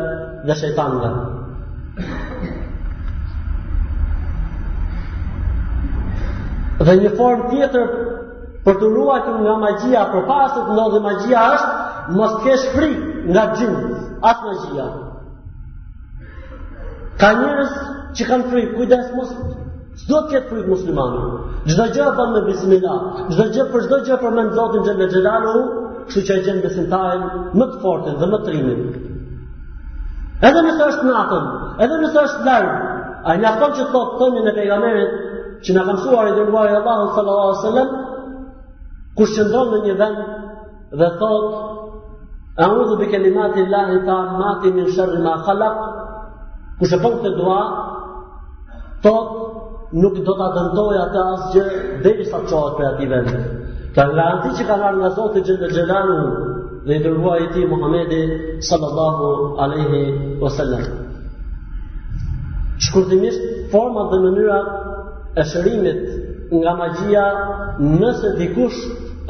dhe 0.46 0.60
shejtanëve. 0.64 1.12
Dhe 6.86 6.94
një 6.96 7.10
formë 7.16 7.48
tjetër 7.50 7.90
për 8.66 8.76
të 8.80 8.88
ruajtur 8.92 9.38
nga 9.44 9.56
magjia, 9.60 10.04
për 10.12 10.22
pas 10.28 10.52
të 10.56 10.62
ndodhë 10.68 11.00
magjia 11.06 11.42
është 11.56 12.14
mos 12.16 12.36
të 12.36 12.44
kesh 12.46 12.64
frikë 12.76 13.28
nga 13.34 13.42
gjinët, 13.56 14.06
atë 14.30 14.46
magjia. 14.50 14.86
Ka 17.20 17.30
njerëz 17.40 17.74
që 18.16 18.28
kanë 18.32 18.50
frikë, 18.52 18.74
kujdes 18.80 19.12
mos 19.18 19.36
Çdo 20.00 20.18
të 20.24 20.30
ketë 20.32 20.48
frikë 20.48 20.70
muslimani, 20.70 21.24
çdo 21.68 21.84
gjë 21.92 22.04
bën 22.16 22.30
me 22.32 22.40
bismillah, 22.46 23.00
çdo 23.32 23.44
gjë 23.52 23.64
për 23.72 23.82
çdo 23.86 23.96
gjë 24.06 24.16
për 24.22 24.30
mend 24.36 24.54
Zotin 24.56 24.84
xhel 24.86 25.02
xhelalu, 25.12 25.62
kështu 26.06 26.22
që 26.28 26.36
gjën 26.46 26.60
besimtarin 26.64 27.26
më 27.58 27.66
të 27.72 27.78
fortë 27.82 28.14
dhe 28.20 28.28
më 28.32 28.38
të 28.44 28.54
rinë. 28.54 28.76
Edhe 30.48 30.62
nëse 30.68 30.86
është 30.92 31.08
natën, 31.10 31.50
edhe 31.84 31.98
nëse 32.04 32.20
është 32.22 32.46
larg, 32.48 32.70
ai 33.28 33.36
nafton 33.44 33.76
që 33.76 33.88
thotë 33.92 34.16
tonë 34.22 34.46
në 34.46 34.54
pejgamberin 34.60 35.28
që 35.64 35.74
në 35.76 35.82
kamësuar 35.88 36.28
i 36.28 36.32
Allahu 36.40 36.84
sallallahu 36.86 37.50
alaihi 37.50 37.62
wasallam 37.62 37.90
kur 39.16 39.28
shëndron 39.34 39.72
në 39.74 39.80
një 39.86 39.94
vend 40.00 40.20
dhe 41.00 41.08
thot 41.20 42.62
a'udhu 42.64 42.86
udhë 42.86 42.98
bi 43.00 43.08
kelimat 43.12 43.56
i 43.60 43.64
Allah 43.66 43.90
ta 44.08 44.16
mati 44.40 44.72
min 44.78 44.88
shërri 44.96 45.20
ma 45.26 45.34
khalak 45.44 45.76
kur 46.80 46.90
shëpon 46.92 47.18
këtë 47.18 47.34
dua 47.40 47.60
thot 49.04 49.36
nuk 50.02 50.16
do 50.28 50.34
të 50.38 50.48
dëmtoj 50.56 50.96
atë 51.04 51.26
asgjë 51.34 51.64
dhe 52.04 52.14
i 52.22 52.28
sa 52.30 52.40
të 52.40 52.52
qohet 52.54 52.76
për 52.78 52.88
ati 52.92 53.10
vend 53.12 53.30
ka 53.96 54.04
nga 54.14 54.26
që 54.56 54.62
ka 54.70 54.74
nga 54.80 55.12
thot 55.18 55.36
e 55.40 55.44
gjendë 55.50 55.70
gjelanu 55.76 56.18
dhe 56.86 56.92
i 56.96 57.02
dërnuar 57.04 57.38
i 57.44 57.48
ti 57.54 57.66
Muhammedi 57.68 58.22
sallallahu 58.72 59.24
alaihi 59.66 60.00
wasallam 60.42 60.84
shkurtimisht 62.86 63.40
format 63.74 64.08
dhe 64.14 64.20
mënyrat 64.26 64.79
eshërimit 65.38 65.98
nga 66.58 66.72
magjia 66.80 67.24
nëse 67.98 68.28
dikush 68.38 68.78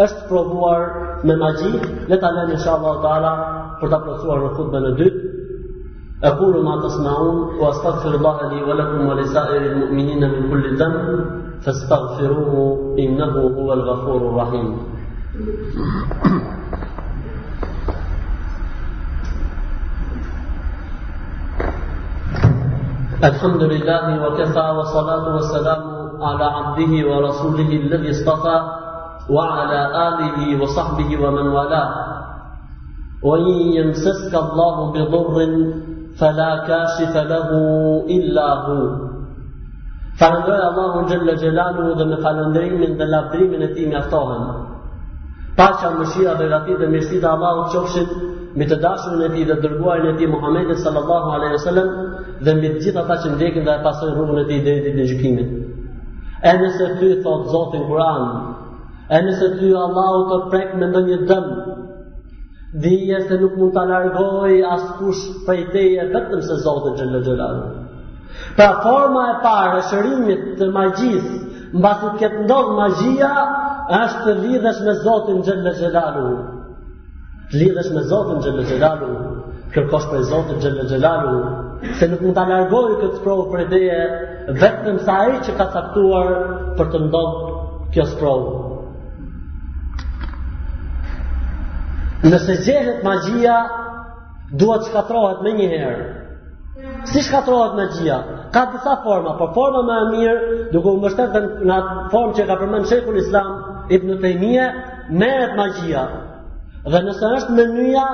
është 0.04 0.24
provuar 0.30 0.80
me 1.26 1.34
magji, 1.42 1.70
le 2.10 2.16
ta 2.20 2.28
lëmë 2.36 2.52
inshallah 2.56 2.94
taala 3.04 3.32
për 3.80 3.88
ta 3.92 3.98
plotësuar 4.04 4.38
në 4.44 4.52
hutbën 4.56 4.86
e 4.90 4.94
dytë. 5.02 5.22
أقول 6.30 6.64
ما 6.64 6.74
تصنعون 6.84 7.36
وأستغفر 7.60 8.14
الله 8.14 8.48
لي 8.52 8.62
ولكم 8.62 9.08
ولسائر 9.08 9.62
المؤمنين 9.72 10.20
من 10.30 10.50
كل 10.50 10.76
ذنب 10.78 11.24
فاستغفروه 11.60 12.96
إنه 12.98 13.32
هو 13.56 13.72
الغفور 13.72 14.20
الرحيم 14.30 14.68
الحمد 23.28 23.62
لله 23.62 24.04
وكفى 24.24 24.64
وصلاة 24.78 25.24
والسلام 25.37 25.80
على 26.28 26.44
عبده 26.44 26.92
ورسوله 27.11 27.72
الذي 27.83 28.11
اصطفى 28.11 28.59
وعلى 29.37 29.80
آله 30.09 30.62
وصحبه 30.62 31.11
ومن 31.24 31.46
والاه 31.56 31.92
وإن 33.22 33.56
يمسسك 33.78 34.35
الله 34.44 34.76
بضر 34.94 35.37
فلا 36.20 36.52
كاشف 36.68 37.14
له 37.33 37.50
إلا 38.16 38.46
هو 38.64 38.80
فعند 40.20 40.48
الله 40.70 40.92
جل 41.12 41.28
جلاله 41.42 41.87
ذن 42.02 42.16
فلندرين 42.24 42.74
من 42.80 42.90
دلابدرين 42.98 43.50
من 43.52 43.62
التيم 43.68 43.92
يفتوهم 43.96 44.42
باشا 45.59 45.88
مشيئة 46.00 46.35
بغتي 46.40 46.74
دمشيد 46.87 47.24
الله 47.35 47.52
تشوفشد 47.68 48.09
متداشر 48.59 49.11
نتي 49.26 49.44
دلقوا 49.50 49.96
نتي 50.06 50.26
محمد 50.35 50.68
صلى 50.85 50.98
الله 51.04 51.24
عليه 51.35 51.50
وسلم 51.56 51.88
dhe 52.44 52.55
me 52.61 52.70
gjithë 52.81 53.00
ata 53.03 53.16
që 53.22 53.29
ndjekin 53.35 53.64
dhe 53.66 53.72
e 53.74 53.83
pasojnë 53.85 54.14
rrugën 54.16 54.38
e 54.40 54.44
tij 54.48 54.61
deri 54.64 54.92
në 54.96 55.05
gjykimin. 55.11 55.50
E 56.48 56.53
nëse 56.61 56.87
ty 57.00 57.09
thot 57.24 57.42
Zoti 57.53 57.81
në 57.81 57.87
Kur'an, 57.90 58.22
e 59.12 59.18
nëse 59.26 59.46
ty 59.59 59.68
Allahu 59.85 60.20
të 60.31 60.38
prek 60.53 60.70
me 60.81 60.87
ndonjë 60.90 61.18
dëm, 61.29 61.46
dije 62.85 63.20
se 63.29 63.38
nuk 63.40 63.57
mund 63.59 63.74
ta 63.76 63.85
largoj 63.90 64.53
askush 64.76 65.20
prej 65.46 65.64
teje 65.74 66.07
vetëm 66.14 66.40
se 66.48 66.57
Zoti 66.64 67.03
i 67.03 67.22
Gjallë 67.29 67.68
Pra 68.57 68.68
forma 68.83 69.24
e 69.33 69.37
parë 69.44 69.81
e 69.81 69.85
shërimit 69.90 70.42
të 70.59 70.70
magjis, 70.72 71.26
mbasi 71.74 72.12
të 72.12 72.18
ketë 72.22 72.44
ndodhur 72.44 72.76
magjia, 72.79 73.35
është 74.03 74.20
të 74.24 74.35
lidhesh 74.42 74.81
me 74.87 74.94
Zotin 75.05 75.42
Xhallal 75.44 75.74
Xhelalu. 75.81 76.24
lidhesh 77.53 77.90
me 77.96 78.03
Zotin 78.11 78.38
Xhallal 78.42 78.64
Xhelalu, 78.70 79.11
kërkosh 79.74 80.06
për 80.11 80.22
Zotin 80.28 80.59
xhallal 80.62 80.87
xhelalu 80.88 81.66
se 81.98 82.06
nuk 82.11 82.22
mund 82.24 82.35
ta 82.35 82.46
këtë 82.70 83.11
sprovë 83.20 83.44
për 83.52 83.61
ideje 83.66 83.98
vetëm 84.62 84.96
sa 85.04 85.18
ai 85.26 85.37
që 85.46 85.52
ka 85.59 85.66
caktuar 85.74 86.30
për 86.78 86.90
të 86.94 87.00
ndodh 87.06 87.44
kjo 87.94 88.06
sprovë. 88.14 88.72
Nëse 92.30 92.56
jehet 92.66 92.98
magjia 93.06 93.56
duhet 94.61 94.88
shkatrohet 94.90 95.42
më 95.46 95.52
një 95.61 95.68
herë. 95.72 96.09
Si 97.09 97.22
shkatrohet 97.24 97.78
magjia? 97.78 98.18
Ka 98.52 98.66
disa 98.74 98.96
forma, 99.04 99.37
por 99.38 99.54
forma 99.56 99.85
më 99.87 99.98
e 100.02 100.09
mirë, 100.12 100.48
duke 100.74 100.90
u 100.90 100.96
mbështetur 100.98 101.46
në 101.68 101.74
atë 101.76 102.06
formë 102.12 102.37
që 102.38 102.46
ka 102.50 102.56
përmendur 102.61 102.88
Sheikhul 102.90 103.20
Islam 103.22 103.50
Ibn 103.96 104.16
Taymiyah, 104.22 104.80
merret 105.22 105.54
magjia. 105.59 106.04
Dhe 106.90 107.02
nëse 107.06 107.30
është 107.38 107.56
mënyra 107.61 108.06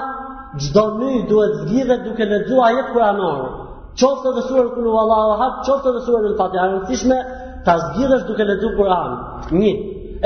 gjdo 0.62 0.83
një 0.99 1.11
duhet 1.31 1.57
zgjidhe 1.62 1.97
duke 2.05 2.25
në 2.31 2.38
dzu 2.47 2.61
ajet 2.69 2.92
anorë, 3.12 3.49
Qofte 3.97 4.29
dhe 4.37 4.42
surën 4.45 4.66
kënu 4.75 4.90
Allah 5.01 5.21
o 5.29 5.37
hapë, 5.40 5.62
qofte 5.66 5.88
dhe 5.92 6.01
surën 6.07 6.25
në 6.29 6.33
fatiha 6.38 6.64
rëndësishme, 6.73 7.16
ta 7.64 7.77
zgjidhesh 7.81 8.27
duke 8.29 8.45
në 8.51 8.57
dzu 8.61 8.69
anë. 8.85 9.14
Një, 9.61 9.71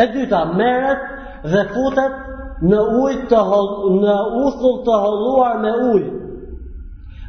e 0.03 0.07
dyta, 0.16 0.40
meret 0.59 1.05
dhe 1.53 1.62
futet 1.77 2.16
në 2.73 2.81
ujtë 3.05 3.29
të 3.31 3.43
hol, 3.51 3.69
në 4.03 4.16
uthull 4.40 4.81
të 4.88 4.97
holuar 5.05 5.61
me 5.62 5.73
ujë. 5.93 6.16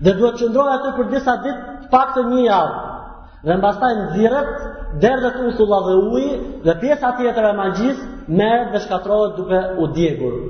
Dhe 0.01 0.15
duhet 0.17 0.41
qëndrojë 0.41 0.73
aty 0.79 0.95
për 0.97 1.11
disa 1.13 1.37
ditë, 1.45 1.69
pak 1.93 2.15
të 2.15 2.25
një 2.31 2.41
javë. 2.47 2.81
Dhe 3.45 3.53
në 3.53 3.61
bastaj 3.67 3.91
në 3.99 4.07
zirët, 4.15 4.51
derdhet 5.05 5.37
uthulla 5.51 5.83
dhe 5.89 5.99
ujë, 6.09 6.41
dhe 6.65 6.77
pjesa 6.81 7.13
tjetër 7.21 7.51
e 7.51 7.55
magjisë, 7.61 8.09
meret 8.41 8.73
dhe 8.73 8.81
shkatrojët 8.87 9.37
duke 9.37 9.61
u 9.83 9.89
djegurë. 9.93 10.41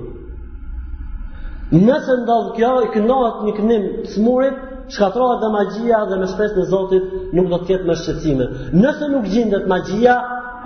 Nëse 1.71 2.11
ndodh 2.25 2.49
kjo, 2.57 2.69
i 2.83 2.87
kënohet 2.93 3.37
një 3.47 3.51
kënim 3.55 3.83
të 4.05 4.09
smurit, 4.13 4.57
shkatrohet 4.91 5.39
dhe 5.43 5.49
magjia 5.53 6.01
dhe 6.09 6.17
me 6.19 6.27
shpesh 6.27 6.57
në 6.57 6.65
Zotit 6.71 7.05
nuk 7.37 7.47
do 7.53 7.59
të 7.61 7.67
ketë 7.69 7.85
më 7.89 7.95
shqetësime. 8.01 8.47
Nëse 8.81 9.07
nuk 9.13 9.29
gjendet 9.31 9.69
magjia, 9.71 10.15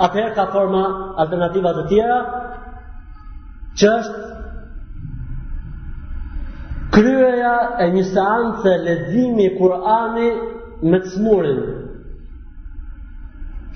atëherë 0.06 0.34
ka 0.36 0.46
forma 0.56 0.82
alternativa 1.22 1.76
të 1.78 1.84
tjera, 1.92 2.18
që 3.78 3.92
është 4.00 4.22
kryeja 6.96 7.54
e 7.86 7.90
një 7.94 8.04
seance 8.10 8.74
leximi 8.88 9.46
i 9.46 9.54
Kur'anit 9.60 10.84
me 10.92 11.02
të 11.06 11.12
smurin. 11.14 11.62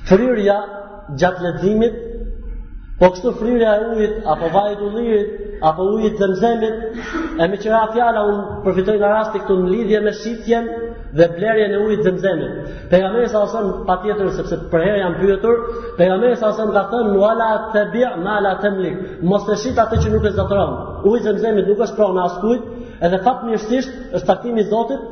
Fryrja 0.09 0.57
gjatë 1.21 1.45
leximit, 1.45 2.01
po 2.99 3.11
kështu 3.13 3.35
fryrja 3.39 3.75
e 3.83 3.89
ujit 3.93 4.25
apo 4.33 4.49
vajit 4.55 4.81
ullirit 4.87 5.48
apo 5.61 5.83
ujit 5.93 6.17
dhe 6.19 6.27
mzemit, 6.31 6.75
e 7.43 7.47
me 7.51 7.57
qëra 7.57 7.81
fjala 7.93 8.21
unë 8.29 8.43
përfitoj 8.63 8.93
në 9.01 9.09
rast 9.11 9.33
të 9.33 9.39
këtu 9.43 9.57
në 9.61 9.69
lidhje 9.73 10.01
me 10.05 10.13
shqitjen 10.15 10.69
dhe 11.19 11.27
blerje 11.35 11.65
në 11.73 11.79
ujit 11.85 12.03
dhe 12.05 12.11
mzemit. 12.17 12.53
Pegamere 12.93 13.27
sa 13.33 13.41
osëm, 13.47 13.69
pa 13.87 13.97
tjetër, 14.03 14.31
sepse 14.37 14.59
për 14.71 14.85
herë 14.87 15.01
jam 15.03 15.17
pyetur, 15.19 15.57
pegamere 15.99 16.35
sa 16.39 16.53
osëm 16.53 16.71
ka 16.75 16.85
thënë, 16.93 17.11
në 17.17 17.23
ala 17.31 17.49
të 17.75 17.83
bia, 17.93 18.13
në 18.23 18.31
ala 18.37 18.53
të 18.63 18.71
mlik, 18.77 19.03
mos 19.33 19.45
të 19.47 19.59
shqit 19.63 19.79
atë 19.83 19.99
që 20.03 20.13
nuk 20.15 20.27
e 20.31 20.35
zatëron. 20.39 20.79
Ujit 21.11 21.27
dhe 21.27 21.33
mzemit 21.39 21.67
nuk 21.71 21.83
është 21.87 21.99
pronë 21.99 22.23
askujt, 22.27 22.61
edhe 23.07 23.21
fatë 23.27 23.49
mirësisht 23.49 24.15
është 24.15 24.27
taktimi 24.31 24.63
zotit, 24.71 25.03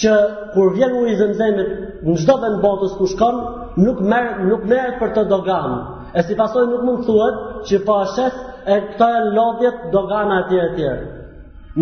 që 0.00 0.12
kur 0.54 0.72
vjen 0.74 0.96
uji 1.00 1.12
i 1.14 1.18
zemzemit 1.20 2.00
në 2.02 2.14
çdo 2.18 2.34
vend 2.42 2.56
botës 2.64 2.96
ku 2.98 3.06
shkon, 3.12 3.36
nuk 3.78 4.00
merr 4.02 4.40
nuk 4.48 4.64
merr 4.70 4.96
për 4.98 5.12
të 5.14 5.22
dogan. 5.30 5.76
E 6.18 6.22
si 6.26 6.34
pasoj 6.38 6.64
nuk 6.66 6.82
mund 6.86 7.04
thuhet 7.06 7.36
që 7.70 7.78
pa 7.86 8.00
po 8.02 8.10
shef 8.16 8.34
e 8.72 8.76
këto 8.88 9.08
e 9.18 9.20
lodhjet 9.36 9.78
dogana 9.92 10.36
atje 10.44 10.60
e 10.62 10.68
tjerë. 10.76 11.06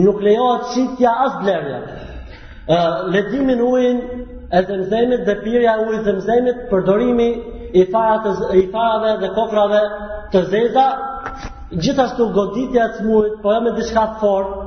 Nuk 0.05 0.21
lejohet 0.27 0.63
qitja 0.75 1.11
as 1.27 1.35
blerja. 1.43 1.81
Ledimin 3.15 3.61
ujin 3.71 3.99
e 4.59 4.63
zemzemit 4.69 5.25
dhe 5.29 5.35
pirja 5.45 5.75
ujë 5.87 6.03
zemzemit, 6.09 6.57
përdorimi 6.71 7.29
i 7.81 7.85
farave 8.73 9.13
dhe 9.23 9.29
kokrave 9.39 9.83
të 10.33 10.43
zeza, 10.55 10.87
gjithashtu 11.85 12.29
goditja 12.37 12.87
po 12.89 12.89
jo 12.89 12.91
të 12.93 12.97
smujt, 12.99 13.39
po 13.43 13.53
e 13.57 13.61
me 13.65 13.73
diska 13.79 14.07
të 14.13 14.19
fort, 14.21 14.59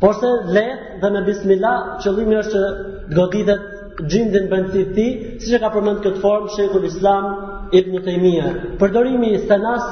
por 0.00 0.14
se 0.20 0.30
le 0.54 0.66
dhe 1.02 1.10
me 1.14 1.22
bismillah, 1.26 1.78
qëllimi 2.04 2.38
është 2.42 2.58
që 2.58 3.14
goditet 3.16 3.68
gjindin 4.10 4.48
bëndësit 4.50 4.94
ti, 4.96 5.06
si 5.40 5.52
që 5.52 5.58
ka 5.62 5.68
përmend 5.74 6.00
këtë 6.04 6.20
formë, 6.22 6.48
Shekull 6.56 6.86
Islam, 6.88 7.24
Ibn 7.78 8.00
Tejmija. 8.04 8.48
Përdorimi 8.80 9.34
i 9.36 9.42
stenas, 9.44 9.82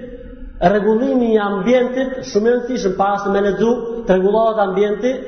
regullimi 0.73 1.31
i 1.35 1.39
ambientit, 1.41 2.17
shumë 2.31 2.49
e 2.51 2.55
nësishëm 2.59 2.95
para 2.99 3.19
se 3.23 3.31
me 3.33 3.41
në 3.43 3.53
të 3.57 4.17
regullohet 4.17 4.63
ambientit, 4.65 5.27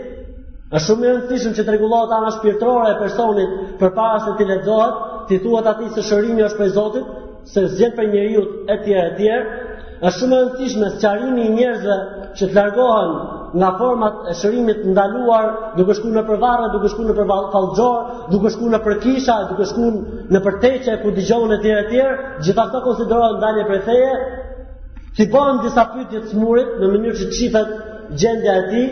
e 0.74 0.82
shumë 0.88 1.10
e 1.12 1.16
nësishëm 1.22 1.56
që 1.60 1.66
të 1.68 1.76
regullohet 1.76 2.16
anë 2.20 2.34
shpirtrore 2.40 2.92
e 2.92 3.00
personit 3.02 3.60
për 3.82 3.94
se 4.26 4.36
të 4.40 4.50
ledzohet, 4.52 5.12
të 5.30 5.40
thuat 5.44 5.68
ati 5.72 5.90
se 5.96 6.02
shërimi 6.10 6.44
është 6.48 6.60
për 6.62 6.72
Zotit, 6.76 7.06
se 7.54 7.62
zgjen 7.74 7.92
për 7.98 8.06
njeriu 8.14 8.42
e 8.74 8.76
tjere 8.86 9.08
e 9.12 9.16
tjere, 9.18 10.12
shumë 10.18 10.38
e 10.40 10.48
nësishme 10.50 10.90
së 10.94 11.00
qarimi 11.04 11.46
i 11.46 11.54
njerëzve 11.58 11.98
që 12.38 12.48
të 12.50 12.56
largohen 12.58 13.12
nga 13.62 13.68
format 13.78 14.16
e 14.32 14.34
shërimit 14.40 14.80
të 14.84 14.94
ndaluar, 14.94 15.50
duke 15.78 15.94
shku 15.98 16.10
në 16.16 16.24
përvarë, 16.30 16.70
duke 16.74 16.90
shku 16.94 17.06
në 17.10 17.16
përfalgjor, 17.20 18.00
duke 18.34 18.52
shku 18.56 18.70
në 18.74 18.80
përkisha, 18.88 19.36
duke 19.52 19.68
shku 19.70 19.90
në 20.34 20.42
përteqe, 20.48 20.96
ku 21.04 21.12
të 21.18 21.28
gjohën 21.28 21.54
e 21.54 21.60
tjere 21.66 21.84
tjere, 21.92 22.32
gjitha 22.48 22.82
konsiderohen 22.86 23.38
ndalje 23.38 23.66
për 23.70 23.84
theje, 23.90 24.16
si 25.18 25.28
bëhen 25.36 25.62
disa 25.66 25.86
pytje 25.94 26.22
të 26.24 26.34
smurit, 26.34 26.72
në 26.82 26.90
mënyrë 26.96 27.20
që 27.22 27.30
të 27.30 27.38
qifet 27.38 27.76
gjendja 28.22 28.58
e 28.64 28.66
tij, 28.72 28.88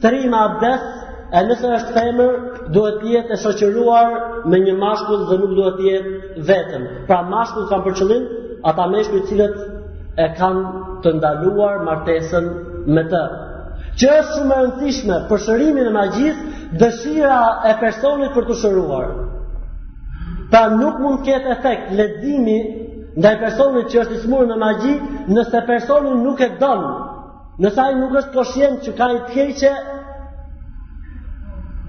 të 0.00 0.14
rima 0.14 0.42
abdes, 0.48 0.88
e 1.36 1.42
nëse 1.44 1.74
është 1.78 1.96
femër, 1.98 2.32
duhet 2.72 3.02
të 3.02 3.12
jetë 3.16 3.36
e 3.36 3.42
shoqëruar 3.42 4.14
me 4.48 4.62
një 4.64 4.74
mashkull 4.80 5.26
dhe 5.28 5.36
nuk 5.42 5.52
duhet 5.58 5.76
të 5.76 5.86
jetë 5.90 6.42
vetëm. 6.48 6.88
Pra 7.10 7.20
mashkull 7.28 7.68
kanë 7.68 7.84
për 7.84 7.96
qëllim 8.00 8.24
ata 8.72 8.88
meshkuj 8.94 9.22
të 9.22 9.28
cilët 9.32 9.58
e 10.24 10.28
kanë 10.38 10.64
të 11.04 11.12
ndaluar 11.18 11.84
martesën 11.86 12.48
me 12.96 13.02
të 13.12 13.22
që 14.00 14.08
është 14.16 14.36
shumë 14.36 14.54
e 14.56 14.60
rëndësishme 14.64 15.16
për 15.28 15.40
shërimin 15.44 15.88
e 15.90 15.92
magjisë, 15.96 16.58
dëshira 16.80 17.38
e 17.70 17.72
personit 17.82 18.34
për 18.36 18.46
të 18.48 18.56
shëruar 18.60 19.08
Ta 20.52 20.60
nuk 20.72 21.00
mund 21.02 21.24
kjetë 21.26 21.50
efekt 21.54 21.90
ledimi 21.98 22.58
ndaj 23.20 23.32
personit 23.40 23.88
që 23.92 23.98
është 24.02 24.18
ismur 24.20 24.46
në 24.48 24.56
magji 24.62 24.92
nëse 25.34 25.60
personi 25.66 26.12
nuk 26.22 26.40
e 26.40 26.48
don 26.62 26.84
nësa 27.64 27.86
i 27.92 27.98
nuk 27.98 28.14
është 28.22 28.34
koshien 28.36 28.78
që 28.86 28.94
ka 29.00 29.08
i 29.12 29.18
të 29.24 29.34
keqe 29.34 29.72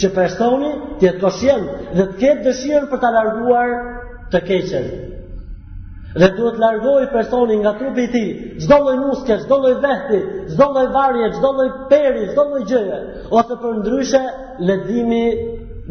që 0.00 0.10
personi 0.16 0.70
të 1.00 1.08
jetë 1.08 1.22
koshien 1.26 1.66
dhe 1.96 2.06
të 2.12 2.20
ketë 2.22 2.44
dëshirën 2.50 2.88
për 2.92 3.02
të 3.02 3.12
larguar 3.18 3.76
të 4.32 4.44
keqen. 4.50 4.88
Dhe 6.20 6.28
duhet 6.36 6.56
largohi 6.64 7.06
personi 7.16 7.54
nga 7.62 7.72
trupi 7.80 8.06
ti, 8.14 8.24
zdo 8.64 8.76
loj 8.84 8.96
muske, 9.04 9.34
zdo 9.44 9.56
loj 9.64 9.74
vehti, 9.84 10.20
zdo 10.54 10.66
loj 10.74 10.86
varje, 10.96 11.32
zdo 11.38 11.50
loj 11.58 11.68
peri, 11.90 12.22
zdo 12.32 12.42
loj 12.50 12.62
gjëje. 12.70 12.98
ose 13.38 13.54
për 13.62 13.72
ndryshe, 13.80 14.22
ledhimi 14.68 15.24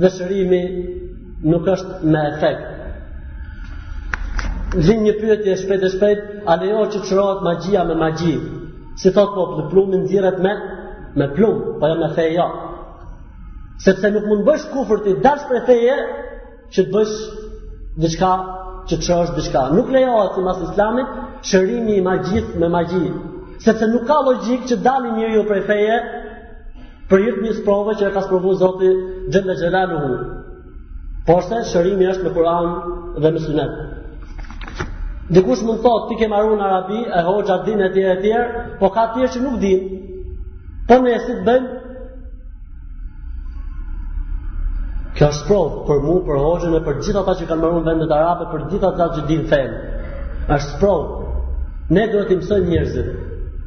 dhe 0.01 0.09
shërimi 0.17 0.61
nuk 1.51 1.67
është 1.73 1.91
me 2.13 2.21
efekt. 2.31 2.65
Vim 4.87 5.03
një 5.05 5.13
pyëtje 5.21 5.53
shpet 5.61 5.83
e 5.87 5.93
shpet, 5.95 6.19
a 6.51 6.53
në 6.61 6.87
që 6.93 6.99
të 7.05 7.27
magjia 7.47 7.83
me 7.89 7.95
magji, 8.03 8.35
si 9.01 9.09
thot 9.15 9.31
po 9.35 9.43
për 9.53 9.69
plumin 9.71 10.07
dhjiret 10.09 10.37
me, 10.45 10.53
me 11.19 11.27
plum, 11.35 11.57
po 11.79 11.85
jo 11.91 11.95
me 12.01 12.09
feja. 12.17 12.31
Ja. 12.31 12.49
Sepse 13.85 14.11
nuk 14.11 14.25
mund 14.29 14.43
bësh 14.47 14.65
kufrëti 14.73 15.17
dash 15.25 15.45
për 15.49 15.65
feje, 15.69 15.97
që 16.73 16.79
të 16.83 16.93
bësh 16.95 17.15
dhe 18.01 18.09
që 18.89 18.97
që 19.05 19.15
është 19.23 19.35
dishka. 19.35 19.61
Nuk 19.77 19.87
lejohet 19.93 20.35
si 20.35 20.43
mas 20.45 20.59
islamit, 20.65 21.13
shërimi 21.51 21.95
i 21.99 22.03
magjit 22.05 22.51
me 22.61 22.67
magjit. 22.69 23.17
Sepse 23.65 23.87
nuk 23.89 24.03
ka 24.09 24.19
logik 24.27 24.67
që 24.69 24.77
dalin 24.87 25.17
një 25.19 25.29
ju 25.33 25.43
prej 25.49 25.61
feje, 25.69 25.97
për 27.09 27.23
jëtë 27.25 27.45
një 27.45 27.53
sprove 27.59 27.95
që 27.99 28.07
e 28.07 28.13
ka 28.15 28.21
sprovu 28.27 28.53
Zotit 28.61 29.31
Gjende 29.33 29.55
Gjelalu 29.61 29.97
hu. 30.03 30.17
Por 31.27 31.41
se 31.45 31.61
shërimi 31.71 32.07
është 32.13 32.27
me 32.27 32.33
Kur'an 32.33 32.69
dhe 33.21 33.31
me 33.33 33.41
sunet. 33.47 33.81
Dikush 35.35 35.63
mund 35.65 35.81
thot, 35.81 36.07
ti 36.09 36.19
ke 36.21 36.27
marru 36.29 36.57
në 36.57 36.65
Arabi, 36.69 36.99
e 37.19 37.23
hoqa, 37.25 37.59
din 37.65 37.81
e 37.81 37.89
tjere 37.93 38.13
e 38.13 38.21
tjere, 38.21 38.63
po 38.79 38.91
ka 38.93 39.07
tjere 39.15 39.31
që 39.33 39.41
nuk 39.41 39.55
din, 39.63 39.87
po 40.85 40.99
në 41.01 41.13
jesit 41.15 41.39
bëjmë, 41.47 41.84
Kjo 45.15 45.27
është 45.31 45.45
provë 45.47 45.67
për 45.87 45.99
mu, 46.03 46.15
për 46.27 46.39
hoxhën 46.43 46.73
e 46.75 46.79
për 46.85 46.97
gjithë 47.07 47.19
ata 47.21 47.35
që 47.41 47.45
kanë 47.47 47.65
marrë 47.65 47.83
vendet 47.85 48.11
arabe, 48.15 48.47
për 48.53 48.65
gjithë 48.71 48.87
ata 48.87 49.05
që 49.15 49.21
din 49.29 49.45
fen. 49.51 49.75
Është 50.55 50.73
sprovë, 50.73 51.21
Ne 51.95 52.03
duhet 52.09 52.29
të 52.31 52.35
mësojmë 52.39 52.69
njerëzit. 52.73 53.09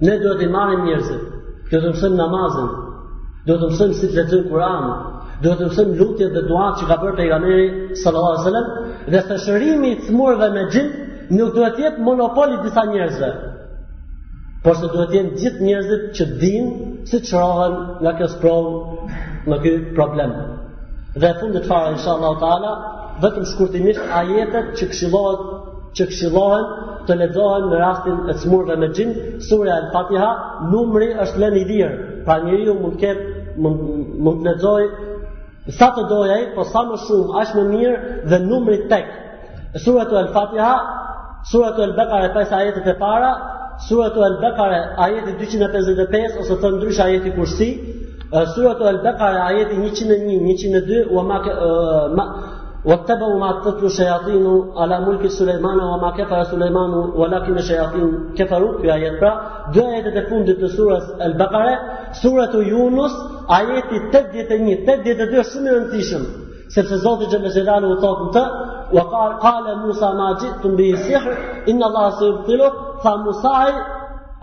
Ne 0.07 0.15
duhet 0.19 0.41
të 0.43 0.47
marrim 0.51 0.81
njerëzit. 0.89 1.21
Duhet 1.71 1.85
të 1.85 1.91
mësojmë 1.93 2.17
namazin. 2.19 2.71
Duhet 3.47 3.61
të 3.63 3.69
mësojmë 3.73 3.95
si 3.99 4.09
të 4.11 4.17
lexojmë 4.19 4.49
Kur'anin. 4.49 4.97
Duhet 5.45 5.61
të 5.63 5.69
mësojmë 5.69 5.95
lutjet 6.01 6.35
dhe 6.35 6.43
duat 6.49 6.81
që 6.81 6.89
ka 6.91 6.97
bërë 7.05 7.15
pejgamberi 7.21 7.69
sallallahu 8.03 8.41
alajhi 8.41 8.49
wasallam 8.49 9.29
dhe 9.31 9.39
shërimi 9.45 9.93
i 9.93 10.01
thmurve 10.09 10.51
me 10.57 10.65
xhin 10.73 10.91
nuk 11.39 11.55
duhet 11.55 11.79
të 11.79 11.87
jetë 11.87 12.05
monopoli 12.11 12.59
disa 12.67 12.85
njerëzve. 12.91 13.31
Por 14.67 14.77
se 14.81 14.91
duhet 14.97 15.13
të 15.15 15.21
jenë 15.21 15.35
gjithë 15.41 15.67
njerëzit 15.69 16.05
që 16.19 16.31
dinë 16.43 17.09
se 17.13 17.23
çrohen 17.31 17.79
nga 18.03 18.17
kjo 18.19 18.57
nga 19.47 19.63
ky 19.63 19.77
problem. 19.95 20.35
Dhe 21.17 21.31
fundit 21.41 21.67
fara 21.67 21.93
insha 21.97 22.11
Allah 22.17 22.33
ta'ala, 22.45 22.73
vëtëm 23.23 23.45
shkurtimisht 23.53 24.03
ajetet 24.21 24.67
që 24.77 26.05
kshillohen 26.13 26.65
të 27.07 27.13
ledhohen 27.21 27.69
në 27.73 27.77
rastin 27.81 28.19
e 28.29 28.33
të 28.37 28.77
me 28.77 28.89
në 28.89 29.41
sura 29.49 29.73
al 29.81 29.89
fatiha 29.95 30.29
numri 30.73 31.09
është 31.25 31.39
len 31.43 31.55
i 31.63 31.65
dhirë, 31.71 31.97
pra 32.27 32.37
njëri 32.45 32.65
ju 32.69 32.75
mund 32.77 34.39
të 34.41 34.45
ledzoj 34.51 34.85
sa 35.79 35.87
të 35.97 36.03
dojajtë, 36.13 36.53
po 36.59 36.63
sa 36.65 36.83
më 36.91 36.97
shumë, 37.05 37.33
ashtë 37.41 37.57
më 37.59 37.65
mirë 37.73 37.97
dhe 38.33 38.39
numri 38.45 38.79
tek. 38.93 39.09
Sura 39.85 40.05
të 40.11 40.17
el-Fatiha, 40.21 40.73
sura 41.51 41.73
të 41.77 41.83
el-Bekare 41.89 42.31
5 42.37 42.55
ajetet 42.61 42.87
e 42.89 42.95
para, 43.03 43.33
sura 43.89 44.09
të 44.15 44.23
el-Bekare 44.29 44.79
ajetit 45.09 45.37
255, 45.43 46.39
ose 46.45 46.57
të 46.63 46.71
ndrysh 46.77 47.03
ajeti 47.05 47.35
kursi, 47.37 47.69
Surat 48.31 48.81
al 48.81 49.01
baqara 49.03 49.49
e 49.57 49.63
ajeti 49.63 49.75
101, 49.77 50.49
102 50.51 51.09
Wa 51.15 51.23
ma 51.23 51.41
ke... 51.41 51.53
Wa 52.89 52.97
të 53.07 53.15
ma 53.39 53.49
të 53.63 53.73
tëtlu 53.81 54.53
Ala 54.85 55.01
mulki 55.01 55.29
Suleimana 55.31 55.85
Wa 55.93 55.97
ma 56.03 56.11
kefara 56.17 56.45
Suleimanu 56.45 57.13
Wa 57.21 57.27
lakin 57.29 57.57
e 57.59 57.63
shëjatinu 57.69 58.35
kefaru 58.37 58.69
Kjo 58.81 58.91
ajet 58.93 59.17
pra. 59.19 59.31
ajetet 59.75 60.17
e 60.17 60.23
fundit 60.29 60.59
të 60.61 60.69
surat 60.77 61.05
al 61.25 61.35
baqara 61.39 61.73
e 61.73 61.77
Surat 62.23 62.55
u 62.55 62.63
Junus 62.63 63.13
Ajeti 63.49 63.97
81, 64.13 64.85
82 64.85 65.43
Shumë 65.51 65.71
në 65.73 65.81
nëtishëm 65.85 66.23
Se 66.75 66.83
të 66.87 66.97
zotë 67.05 67.25
që 67.33 67.39
u 67.39 67.97
të 68.01 68.01
të 68.05 68.13
të 68.37 68.45
Wa 68.97 69.05
kale 69.45 69.73
Musa 69.85 70.09
ma 70.21 70.29
gjitë 70.41 70.61
Të 70.63 70.67
mbi 70.73 70.89
i 70.93 70.97
sihrë 71.07 71.37
Inna 71.71 71.87
Allah 71.89 72.09
së 72.19 72.27
i 72.29 72.59
Musa 73.25 73.55
i 73.71 73.73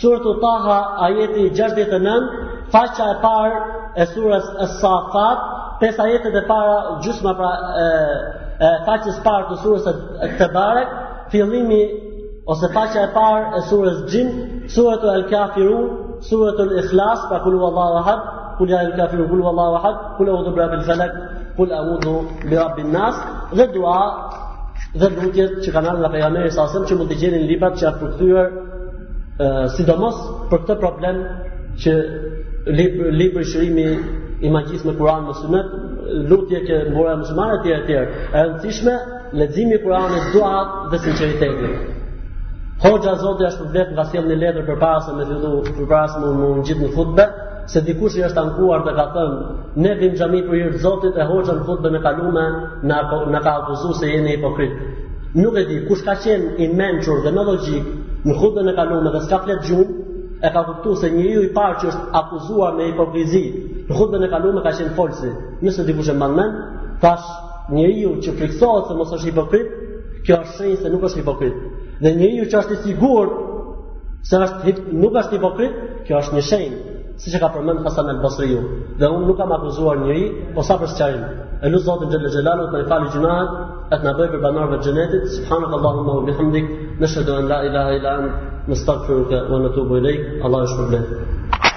Suratu 0.00 0.32
Taha 0.44 0.78
ajeti 1.04 1.44
69, 1.58 2.26
faqja 2.72 3.04
e 3.12 3.16
parë 3.22 3.60
e 3.94 4.04
surës 4.12 4.46
As-Saffat, 4.66 5.38
pesë 5.80 6.02
ajetet 6.06 6.34
e 6.34 6.42
para 6.48 6.74
gjysma 7.04 7.34
pra 7.38 7.50
e, 7.82 7.86
e 8.66 8.72
faqes 8.88 9.20
parë 9.24 9.46
të 9.52 9.60
surës 9.62 9.88
at 9.92 10.52
Barek, 10.56 10.90
fillimi 11.32 11.80
ose 12.52 12.70
faqja 12.74 13.06
e 13.06 13.12
parë 13.14 13.56
e 13.56 13.62
surës 13.70 14.02
Jin, 14.12 14.34
Suratu 14.74 15.10
Al-Kafirun, 15.10 16.06
Suratu 16.28 16.64
ikhlas 16.82 17.22
Pra 17.30 17.38
kullu 17.46 17.62
Allahu 17.70 18.00
ahad, 18.02 18.26
kullu 18.58 18.76
Al-Kafirun, 18.82 19.30
kullu 19.30 19.46
Allahu 19.46 19.78
ahad, 19.78 20.02
kullu 20.18 20.36
udhu 20.42 20.84
Falaq, 20.90 21.16
kullu 21.56 21.80
udhu 21.94 22.84
Nas, 22.92 23.14
dhe 23.56 23.66
dua 23.74 23.96
dhe 25.00 25.08
lutjet 25.24 25.52
që 25.64 25.70
kanë 25.74 25.88
ardhur 25.90 26.02
nga 26.04 26.12
pejgamberi 26.14 26.50
sa 26.54 26.64
që 26.88 26.96
mund 26.98 27.12
të 27.12 27.18
gjenin 27.20 27.44
librat 27.50 27.74
që 27.78 27.84
janë 27.84 28.00
përkthyer 28.02 28.48
sidomos 29.76 30.16
për 30.50 30.58
këtë 30.62 30.76
problem 30.82 31.20
që 31.82 31.92
libri 33.22 33.44
shërimi 33.50 33.86
i 34.46 34.50
magjisë 34.54 34.86
me 34.86 34.94
Kur'an 34.98 35.24
në 35.26 35.34
Sunet, 35.40 35.68
lutje 36.30 36.60
që 36.68 36.80
mbora 36.92 37.14
muslimanë 37.20 37.56
të 37.58 37.62
tjerë 37.64 37.80
të 37.82 37.86
tjerë, 37.88 38.26
e 38.38 38.42
rëndësishme 38.44 38.94
leximi 39.40 39.74
i 39.76 39.78
Kur'anit 39.84 40.26
duat 40.34 40.74
dhe 40.92 41.00
sinqeriteti. 41.06 41.70
Hoxha 42.84 43.16
Zoti 43.22 43.46
është 43.48 43.68
vetë 43.74 43.96
nga 43.96 44.04
sjellni 44.12 44.36
letër 44.38 44.66
përpara 44.68 45.00
se 45.06 45.14
me 45.16 45.26
të 45.28 45.54
përpara 45.78 46.06
se 46.12 46.18
më 46.22 46.52
ngjit 46.60 46.82
në 46.84 46.92
hutbe, 46.96 47.26
se 47.72 47.80
dikush 47.84 48.16
i 48.16 48.22
është 48.24 48.40
ankuar 48.40 48.80
dhe 48.86 48.92
ka 48.98 49.04
thënë 49.12 49.56
ne 49.84 49.92
vim 50.00 50.14
xhami 50.16 50.40
për 50.48 50.54
hir 50.56 50.72
Zotit 50.84 51.16
e 51.16 51.24
hoxhën 51.30 51.58
hutbën 51.66 51.94
e 51.98 52.02
kalume, 52.06 52.44
na 52.88 52.96
na 53.32 53.40
ka 53.44 53.50
akuzuar 53.62 53.94
se 54.00 54.06
jeni 54.12 54.30
hipokrit. 54.36 54.72
Nuk 55.34 55.56
e 55.60 55.64
di 55.68 55.76
kush 55.88 56.02
ka 56.06 56.14
qenë 56.24 56.48
i 56.64 56.68
mençur 56.80 57.18
dhe 57.24 57.30
në 57.34 57.42
logjik 57.50 57.86
në 58.26 58.32
hutbën 58.40 58.68
e 58.72 58.74
kalume 58.78 59.10
dhe 59.14 59.20
s'ka 59.26 59.38
flet 59.44 59.60
gjumë 59.68 59.98
e 60.40 60.48
ka 60.54 60.62
kuptuar 60.70 60.96
se 61.02 61.08
një 61.16 61.26
ju 61.34 61.40
i 61.44 61.50
parë 61.54 61.76
që 61.82 61.86
është 61.92 62.02
akuzuar 62.22 62.72
me 62.76 62.84
hipokrizi 62.88 63.44
në 63.90 64.00
hutbën 64.00 64.24
e 64.26 64.32
kalume 64.34 64.60
ka 64.64 64.72
qenë 64.80 64.94
folsi. 64.98 65.30
Nëse 65.62 65.84
dikush 65.86 66.08
e 66.12 66.16
mban 66.16 66.32
mend, 66.38 66.54
thash 67.02 67.26
një 67.76 67.86
ju 68.00 68.10
që 68.24 68.30
friksohet 68.40 68.84
se 68.88 68.94
mos 68.98 69.10
është 69.16 69.28
hipokrit, 69.30 69.68
kjo 70.24 70.34
është 70.40 70.54
shenjë 70.56 70.78
se 70.82 70.88
nuk 70.94 71.04
është 71.08 71.20
hipokrit. 71.22 71.56
Dhe 72.02 72.10
njeriu 72.16 72.44
që 72.50 72.56
është 72.62 72.74
i 72.76 72.80
sigurt 72.86 73.32
se 74.28 74.34
është 74.46 75.00
nuk 75.02 75.14
është 75.24 75.36
hipokrit, 75.36 75.74
kjo 76.06 76.16
është 76.24 76.34
një 76.38 76.44
shenjë 76.50 76.87
si 77.18 77.30
që 77.32 77.38
ka 77.42 77.48
përmend 77.54 77.80
Hasan 77.86 78.08
al-Basriu, 78.12 78.58
dhe 79.00 79.08
unë 79.14 79.26
nuk 79.26 79.38
kam 79.40 79.52
akuzuar 79.56 79.98
njëri, 80.04 80.24
po 80.54 80.62
sa 80.68 80.76
për 80.80 80.88
sqarim. 80.92 81.24
E 81.64 81.70
lutë 81.72 81.84
Zotin 81.88 82.12
Gjellë 82.12 82.30
Gjellalu 82.34 82.66
të 82.70 82.74
në 82.76 82.82
i 82.84 82.88
fali 82.92 83.10
gjinahat 83.14 83.56
e 83.94 83.96
të 83.98 84.02
në 84.06 84.12
bëjë 84.20 84.32
për 84.34 84.44
banorëve 84.46 84.78
të 84.78 84.86
gjenetit, 84.86 85.26
subhanak 85.36 85.74
Allahumma 85.80 86.14
wa 86.20 86.24
bihamdik, 86.28 86.68
nëshhëdu 87.02 87.36
an 87.40 87.50
la 87.54 87.60
ilaha 87.70 87.96
illa 87.98 88.14
an, 88.20 88.28
nëstakfiruke 88.70 89.42
wa 89.50 89.58
natubu 89.66 89.98
ilejk, 90.02 90.20
Allah 90.46 90.68
është 90.68 90.78
problem. 90.84 91.67